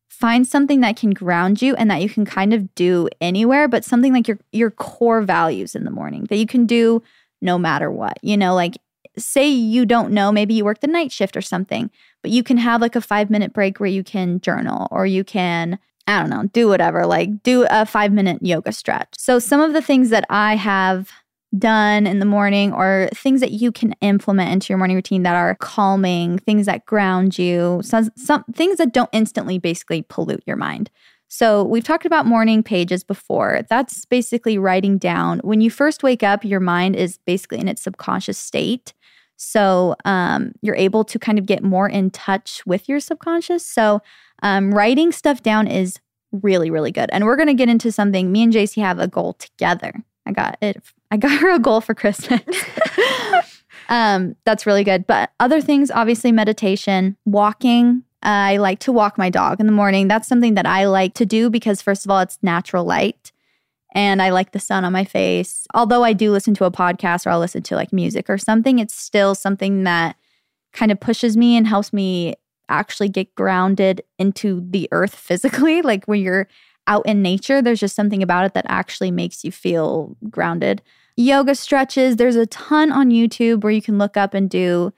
[0.09, 3.85] find something that can ground you and that you can kind of do anywhere, but
[3.85, 7.03] something like your your core values in the morning that you can do
[7.41, 8.19] no matter what.
[8.23, 8.77] You know, like
[9.17, 11.91] say you don't know, maybe you work the night shift or something,
[12.23, 15.79] but you can have like a 5-minute break where you can journal or you can
[16.09, 19.09] I don't know, do whatever, like do a 5-minute yoga stretch.
[19.17, 21.11] So some of the things that I have
[21.59, 25.35] done in the morning or things that you can implement into your morning routine that
[25.35, 30.57] are calming, things that ground you, some, some things that don't instantly basically pollute your
[30.57, 30.91] mind.
[31.29, 33.63] So, we've talked about morning pages before.
[33.69, 37.83] That's basically writing down when you first wake up, your mind is basically in its
[37.83, 38.95] subconscious state.
[39.37, 43.67] So, um, you're able to kind of get more in touch with your subconscious.
[43.67, 44.03] So,
[44.45, 45.99] um, writing stuff down is
[46.31, 47.11] really, really good.
[47.13, 48.31] And we're going to get into something.
[48.31, 50.05] Me and Jaci have a goal together.
[50.27, 50.83] I got it.
[51.11, 52.43] I got her a goal for Christmas.
[53.89, 55.07] um, that's really good.
[55.07, 58.03] But other things, obviously, meditation, walking.
[58.23, 60.09] I like to walk my dog in the morning.
[60.09, 63.31] That's something that I like to do because, first of all, it's natural light
[63.97, 65.67] and I like the sun on my face.
[65.73, 68.79] Although I do listen to a podcast or I'll listen to like music or something,
[68.79, 70.17] it's still something that
[70.75, 72.35] kind of pushes me and helps me
[72.69, 75.81] actually get grounded into the earth physically.
[75.87, 76.47] Like when you're
[76.87, 80.83] out in nature, there's just something about it that actually makes you feel grounded.
[81.17, 84.93] Yoga stretches, there's a ton on YouTube where you can look up and do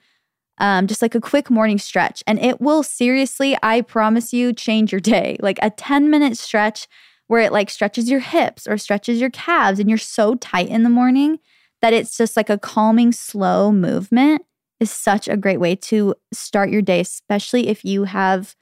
[0.59, 2.21] um, just like a quick morning stretch.
[2.27, 5.37] And it will seriously, I promise you, change your day.
[5.49, 6.87] Like a 10 minute stretch
[7.27, 10.83] where it like stretches your hips or stretches your calves and you're so tight in
[10.83, 11.39] the morning
[11.81, 14.43] that it's just like a calming, slow movement
[14.79, 18.55] is such a great way to start your day, especially if you have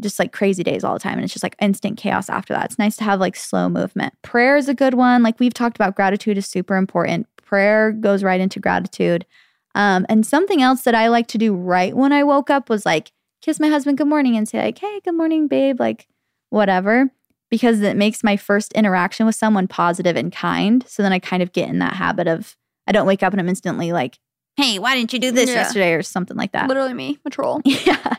[0.00, 2.66] just like crazy days all the time and it's just like instant chaos after that.
[2.66, 4.14] It's nice to have like slow movement.
[4.22, 5.22] Prayer is a good one.
[5.22, 7.26] Like we've talked about, gratitude is super important.
[7.42, 9.26] Prayer goes right into gratitude.
[9.74, 12.84] Um, and something else that I like to do right when I woke up was
[12.86, 13.12] like
[13.42, 16.08] kiss my husband good morning and say like, "Hey, good morning, babe," like
[16.50, 17.10] whatever,
[17.50, 20.84] because it makes my first interaction with someone positive and kind.
[20.88, 23.40] So then I kind of get in that habit of I don't wake up and
[23.40, 24.18] I'm instantly like,
[24.56, 25.56] "Hey, why didn't you do this Yeah.
[25.56, 26.66] yesterday?" or something like that.
[26.68, 27.60] Literally me, a troll.
[27.64, 28.16] yeah.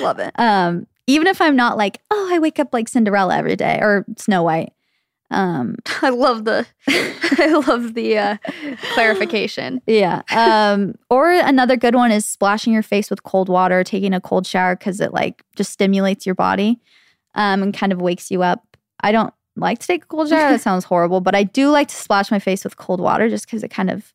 [0.00, 0.32] Love it.
[0.38, 4.04] Um, even if I'm not like, oh, I wake up like Cinderella every day or
[4.16, 4.72] Snow White.
[5.30, 8.36] Um, I love the I love the uh,
[8.94, 9.80] clarification.
[9.86, 10.22] yeah.
[10.30, 14.46] Um, or another good one is splashing your face with cold water, taking a cold
[14.46, 16.80] shower because it like just stimulates your body
[17.34, 18.76] um, and kind of wakes you up.
[19.00, 20.50] I don't like to take a cold shower.
[20.50, 23.46] That sounds horrible, but I do like to splash my face with cold water just
[23.46, 24.12] because it kind of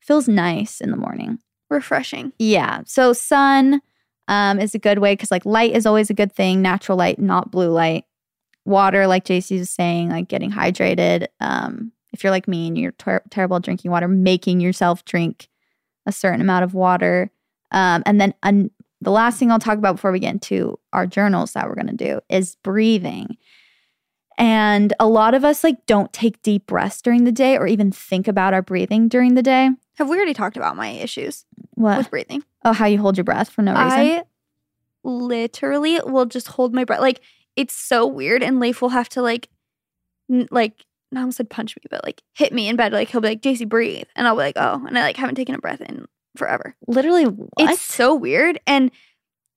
[0.00, 1.38] feels nice in the morning.
[1.70, 2.32] Refreshing.
[2.38, 2.82] Yeah.
[2.86, 3.80] So sun
[4.28, 6.62] um, is a good way because like light is always a good thing.
[6.62, 8.04] Natural light, not blue light.
[8.64, 11.26] Water, like Jaci was saying, like getting hydrated.
[11.40, 15.48] Um, if you're like me and you're ter- terrible at drinking water, making yourself drink
[16.04, 17.30] a certain amount of water.
[17.70, 18.70] Um, and then un-
[19.00, 21.86] the last thing I'll talk about before we get into our journals that we're going
[21.86, 23.38] to do is breathing.
[24.36, 27.90] And a lot of us like don't take deep breaths during the day or even
[27.90, 29.70] think about our breathing during the day.
[29.96, 31.44] Have we already talked about my issues
[31.78, 31.98] What?
[31.98, 32.44] with breathing?
[32.64, 33.86] Oh, how you hold your breath for no reason.
[34.00, 34.22] I
[35.04, 37.00] literally will just hold my breath.
[37.00, 37.20] Like
[37.56, 39.48] it's so weird, and Leif will have to like,
[40.30, 42.92] n- like, I almost said punch me, but like hit me in bed.
[42.92, 45.36] Like he'll be like, "Jaci, breathe," and I'll be like, "Oh," and I like haven't
[45.36, 46.06] taken a breath in
[46.36, 46.74] forever.
[46.86, 47.50] Literally, what?
[47.58, 48.58] It's so weird.
[48.66, 48.90] And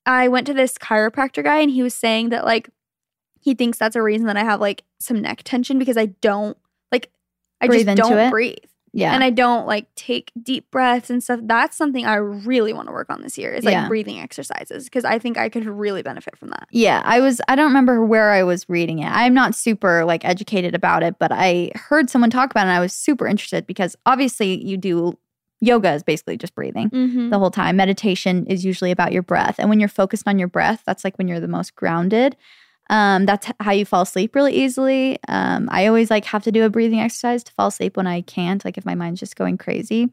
[0.06, 2.70] I went to this chiropractor guy, and he was saying that like
[3.40, 6.58] he thinks that's a reason that I have like some neck tension because I don't
[6.92, 7.10] like
[7.60, 8.30] I Breathe just don't it?
[8.32, 8.58] breathe
[8.94, 9.14] yeah.
[9.14, 11.40] and I don't like take deep breaths and stuff.
[11.44, 13.88] That's something I really want to work on this year is like Yeah.
[13.88, 16.68] breathing exercises because I think I could really benefit from that.
[16.72, 19.08] yeah, I was I don't remember where I was reading it.
[19.10, 22.72] I'm not super like educated about it, but I heard someone talk about it and
[22.78, 25.18] I was super interested because obviously you do
[25.64, 27.30] yoga is basically just breathing Mm-hmm.
[27.30, 27.76] the whole time.
[27.78, 29.56] Meditation is usually about your breath.
[29.60, 32.36] And when you're focused on your breath, that's like when you're the most grounded.
[32.92, 35.18] Um, that's how you fall asleep really easily.
[35.30, 38.22] Um, I always like have to do a breathing exercise to fall asleep when I
[38.22, 40.10] can't, like if my mind's just going crazy.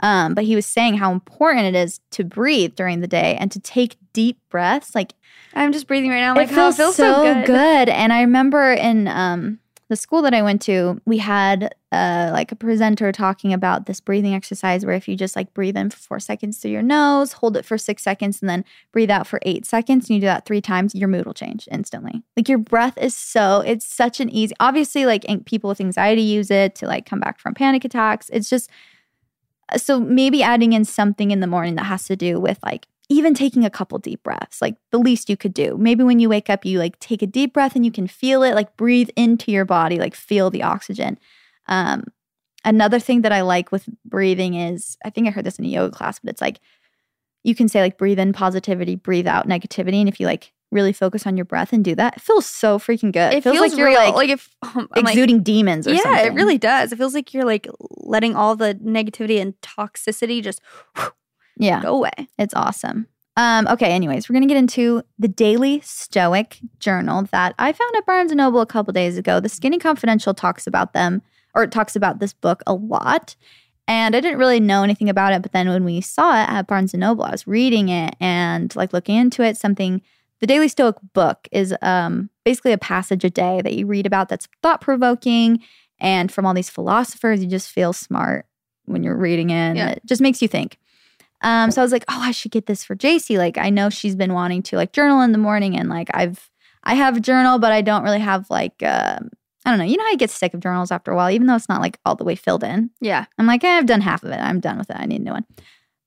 [0.00, 3.50] Um, but he was saying how important it is to breathe during the day and
[3.52, 4.94] to take deep breaths.
[4.94, 5.14] Like
[5.54, 6.32] I'm just breathing right now.
[6.32, 7.88] I'm like, it feels, oh, it feels so, so, good.
[7.88, 9.58] And I remember in um
[9.90, 14.00] the school that I went to, we had uh, like a presenter talking about this
[14.00, 17.32] breathing exercise where if you just like breathe in for four seconds through your nose,
[17.32, 20.26] hold it for six seconds, and then breathe out for eight seconds, and you do
[20.26, 22.22] that three times, your mood will change instantly.
[22.36, 26.52] Like your breath is so, it's such an easy, obviously, like people with anxiety use
[26.52, 28.30] it to like come back from panic attacks.
[28.32, 28.70] It's just,
[29.76, 33.34] so maybe adding in something in the morning that has to do with like even
[33.34, 35.76] taking a couple deep breaths, like the least you could do.
[35.76, 38.44] Maybe when you wake up, you like take a deep breath and you can feel
[38.44, 41.18] it, like breathe into your body, like feel the oxygen.
[41.66, 42.04] Um,
[42.64, 45.68] another thing that I like with breathing is I think I heard this in a
[45.68, 46.60] yoga class, but it's like
[47.42, 49.98] you can say like breathe in positivity, breathe out negativity.
[49.98, 52.78] And if you like really focus on your breath and do that, it feels so
[52.78, 53.34] freaking good.
[53.34, 54.12] It feels, like you're real.
[54.12, 56.26] like, if um, I'm like- exuding demons or yeah, something.
[56.26, 56.92] it really does.
[56.92, 60.60] It feels like you're like letting all the negativity and toxicity just
[61.60, 61.82] yeah.
[61.82, 62.28] go away.
[62.38, 63.06] It's awesome.
[63.36, 68.06] Um, okay, anyways, we're gonna get into the Daily Stoic Journal that I found at
[68.06, 69.40] Barnes and Noble a couple days ago.
[69.40, 71.22] The Skinny Confidential talks about them,
[71.54, 73.36] or it talks about this book a lot.
[73.86, 76.66] And I didn't really know anything about it, but then when we saw it at
[76.66, 79.56] Barnes and Noble, I was reading it and like looking into it.
[79.56, 80.02] Something
[80.40, 84.28] the Daily Stoic book is um, basically a passage a day that you read about
[84.28, 85.60] that's thought provoking,
[85.98, 88.46] and from all these philosophers, you just feel smart
[88.86, 89.76] when you're reading it.
[89.76, 89.90] Yeah.
[89.90, 90.78] It just makes you think.
[91.42, 93.38] Um, so I was like, oh, I should get this for Jaci.
[93.38, 96.50] Like, I know she's been wanting to like journal in the morning, and like I've
[96.84, 99.30] I have a journal, but I don't really have like um
[99.64, 99.84] I don't know.
[99.84, 101.82] You know how you get sick of journals after a while, even though it's not
[101.82, 102.90] like all the way filled in.
[103.00, 103.26] Yeah.
[103.38, 104.40] I'm like, eh, I've done half of it.
[104.40, 104.96] I'm done with it.
[104.98, 105.44] I need a new one.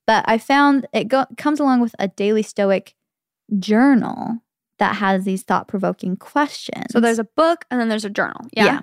[0.07, 2.95] But I found it go- comes along with a daily stoic
[3.59, 4.39] journal
[4.79, 6.88] that has these thought provoking questions.
[6.91, 8.47] So there's a book and then there's a journal.
[8.53, 8.65] Yeah.
[8.65, 8.79] yeah.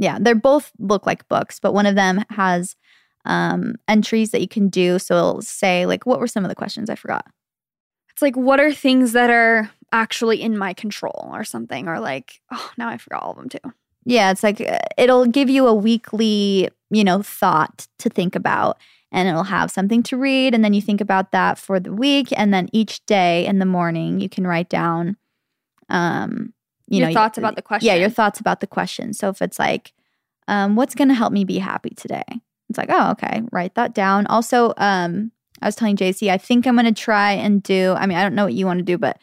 [0.00, 2.76] Yeah, They're both look like books, but one of them has
[3.24, 4.98] um, entries that you can do.
[4.98, 6.88] So it'll say, like, what were some of the questions?
[6.90, 7.26] I forgot.
[8.18, 12.40] It's like what are things that are actually in my control or something or like
[12.50, 13.72] oh now I forgot all of them too.
[14.04, 18.76] Yeah, it's like uh, it'll give you a weekly, you know, thought to think about
[19.12, 22.28] and it'll have something to read and then you think about that for the week
[22.36, 25.16] and then each day in the morning you can write down
[25.88, 26.52] um
[26.88, 27.86] you Your know thoughts about the question.
[27.86, 29.12] Yeah, your thoughts about the question.
[29.12, 29.92] So if it's like
[30.48, 32.24] um what's going to help me be happy today?
[32.68, 36.66] It's like, "Oh, okay, write that down." Also, um I was telling Jaci, I think
[36.66, 38.84] I'm going to try and do I mean, I don't know what you want to
[38.84, 39.18] do, but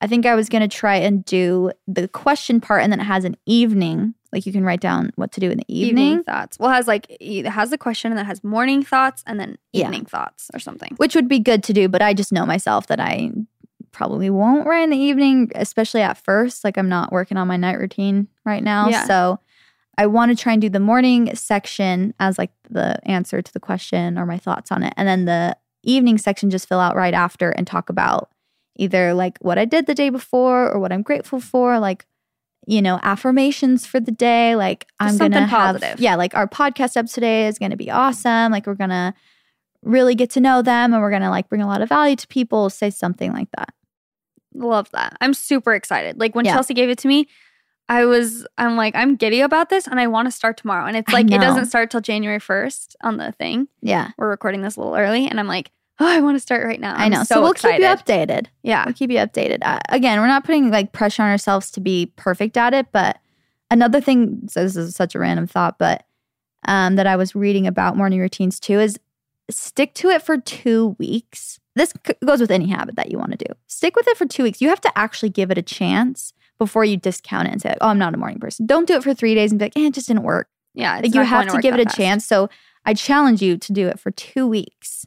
[0.00, 3.04] I think I was going to try and do the question part and then it
[3.04, 4.14] has an evening.
[4.32, 6.56] Like you can write down what to do in the evening, thoughts.
[6.60, 9.40] Well, it has like it has the question and then it has morning thoughts and
[9.40, 9.86] then Yeah.
[9.86, 10.94] evening thoughts or something.
[10.98, 11.88] which would be good to do.
[11.88, 13.32] But I just know myself that I
[13.90, 16.62] probably won't write in the evening, especially at first.
[16.62, 18.88] Like I'm not working on my night routine right now.
[18.88, 19.04] Yeah.
[19.06, 19.40] So
[20.00, 23.60] I want to try and do the morning section as like the answer to the
[23.60, 24.94] question or my thoughts on it.
[24.96, 28.30] And then the evening section just fill out right after and talk about
[28.76, 32.06] either like what I did the day before or what I'm grateful for, like
[32.66, 34.56] you know, affirmations for the day.
[34.56, 36.00] Like I'm something gonna have, positive.
[36.00, 38.52] yeah, like our podcast up today is gonna be awesome.
[38.52, 39.14] Like we're gonna
[39.82, 42.26] really get to know them and we're gonna like bring a lot of value to
[42.28, 42.70] people.
[42.70, 43.74] Say something like that.
[44.54, 45.16] Love that.
[45.20, 46.18] I'm super excited.
[46.18, 46.52] Like when Yeah.
[46.54, 47.28] Chelsey gave it to me,
[47.90, 50.86] I was I'm like I'm giddy about this and I want to start tomorrow.
[50.86, 53.66] And it's like it doesn't start till January 1st on the thing.
[53.82, 56.64] Yeah, We're recording this a little early and I'm like, "Oh, I want to start
[56.64, 57.24] right now." I I'm know.
[57.24, 57.82] So, we'll excited.
[57.82, 58.46] keep you updated.
[58.62, 58.84] Yeah.
[58.86, 59.58] We'll keep you updated.
[59.62, 63.18] Uh, again, we're not putting like pressure on ourselves to be perfect at it, but
[63.72, 64.42] another thing.
[64.48, 66.04] So this is such a random thought, but
[66.68, 69.00] um, that I was reading about morning routines too is
[69.50, 71.58] stick to it for two weeks.
[71.74, 73.52] This c- goes with any habit that you want to do.
[73.66, 74.60] Stick with it for two weeks.
[74.60, 77.88] You have to actually give it a chance before you discount it and say, "Oh,
[77.88, 79.86] I'm not a morning person." Don't do it for three days and be like, "Eh,
[79.86, 80.98] it just didn't work." Yeah.
[80.98, 81.96] it's Like you have going to, give it a fast.
[81.96, 82.24] chance.
[82.26, 82.48] So
[82.84, 85.04] I challenge you to do it for two weeks,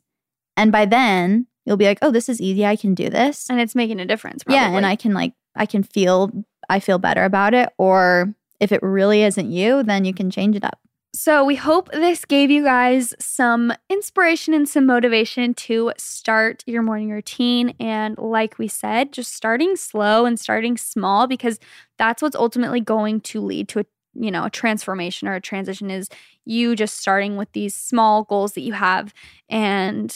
[0.57, 2.65] and by then you'll be like, "Oh, this is easy.
[2.65, 4.43] I can do this." And it's making a difference.
[4.49, 4.85] Yeah, and.
[4.85, 6.31] I can like I can feel
[6.69, 7.69] I feel better about it.
[7.77, 10.79] Or if it really isn't you, then you can change it up.
[11.15, 16.81] So, we hope this gave you guys some inspiration and some motivation to start your
[16.81, 17.75] morning routine.
[17.79, 21.59] And, like we said, just starting slow and starting small because
[21.99, 23.85] that's what's ultimately going to lead to a
[24.15, 26.07] you know a transformation or a transition is
[26.45, 29.13] you just starting with these small goals that you have.
[29.49, 30.15] And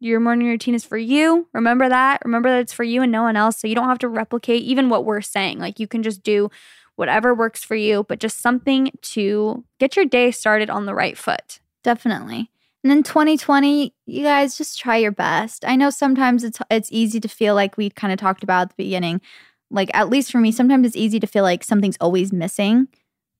[0.00, 1.46] your morning routine is for you.
[1.52, 2.22] Remember that.
[2.24, 3.58] Remember that it's for you and no one else.
[3.58, 5.58] So you don't have to replicate even what we're saying.
[5.58, 6.50] Like you can just do
[6.98, 11.16] whatever works for you, but just something to get your day started on the right
[11.16, 11.60] foot.
[11.84, 12.50] Definitely.
[12.82, 15.64] And then 2020, you guys just try your best.
[15.64, 18.68] I know sometimes it's it's easy to feel like we kind of talked about at
[18.70, 19.20] the beginning.
[19.70, 22.88] Like at least for me, sometimes it's easy to feel like something's always missing,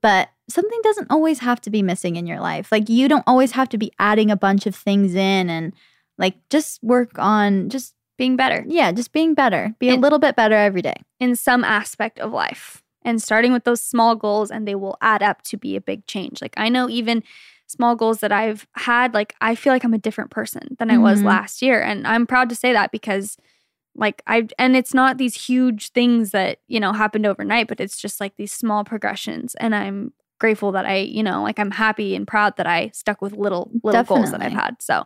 [0.03, 2.71] but something doesn't always have to be missing in your life.
[2.71, 5.75] Like you don't always have to be adding a bunch of things in and
[6.17, 9.75] like just work on just Being better yeah, just being better.
[9.79, 11.03] Be a little bit better every day.
[11.19, 12.83] in some aspect of life.
[13.09, 16.07] And starting with those small goals and they will add up to be a big
[16.07, 16.41] change.
[16.43, 17.23] Like I know even
[17.67, 20.99] small goals that I've had, like I feel like I'm a different person than I
[20.99, 21.25] was Mhm.
[21.27, 21.83] last year.
[21.83, 23.37] And I'm proud to say that because
[23.95, 28.01] like I and it's not these huge things that, you know, happened overnight, but it's
[28.01, 29.55] just like these small progressions.
[29.57, 33.21] And I'm grateful that I, you know, like I'm happy and proud that I stuck
[33.21, 34.77] with little little goals that I've had.
[34.81, 35.05] So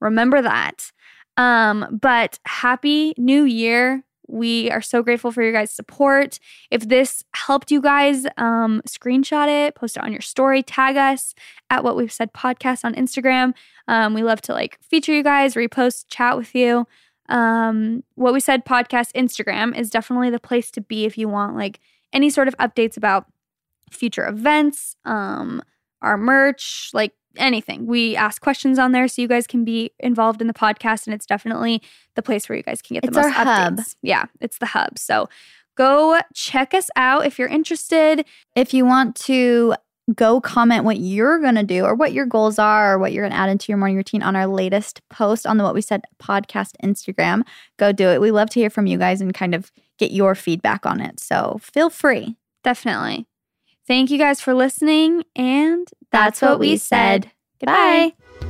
[0.00, 0.90] remember that.
[1.36, 4.04] Um, but happy new year.
[4.26, 6.38] We are so grateful for your guys' support.
[6.70, 11.34] If this helped you guys, um, screenshot it, post it on your story, tag us
[11.70, 13.52] at what we've said podcast on Instagram.
[13.88, 16.86] Um, we love to like feature you guys, repost, chat with you.
[17.28, 21.56] Um, what we said podcast Instagram is definitely the place to be if you want
[21.56, 21.80] like
[22.12, 23.26] any sort of updates about
[23.90, 25.62] future events, um,
[26.04, 27.86] our merch, like anything.
[27.86, 31.14] We ask questions on there so you guys can be involved in the podcast, and
[31.14, 31.82] it's definitely
[32.14, 33.76] the place where you guys can get It's the our most hub.
[33.78, 33.96] updates.
[34.02, 34.98] Yeah, it's the hub.
[34.98, 35.28] So
[35.76, 38.24] go check us out if you're interested.
[38.54, 39.74] If you want to
[40.14, 43.22] go comment what you're going to do or what your goals are or what you're
[43.24, 45.80] going to add into your morning routine on our latest post on the What We
[45.80, 47.42] Said podcast Instagram,
[47.78, 48.20] go do it.
[48.20, 51.18] We love to hear from you guys and kind of get your feedback on it.
[51.20, 52.36] So feel free.
[52.62, 53.26] Definitely.
[53.86, 57.30] Thank you guys for listening, and that's, what, we said.
[57.60, 58.14] Goodbye.
[58.40, 58.46] Bye.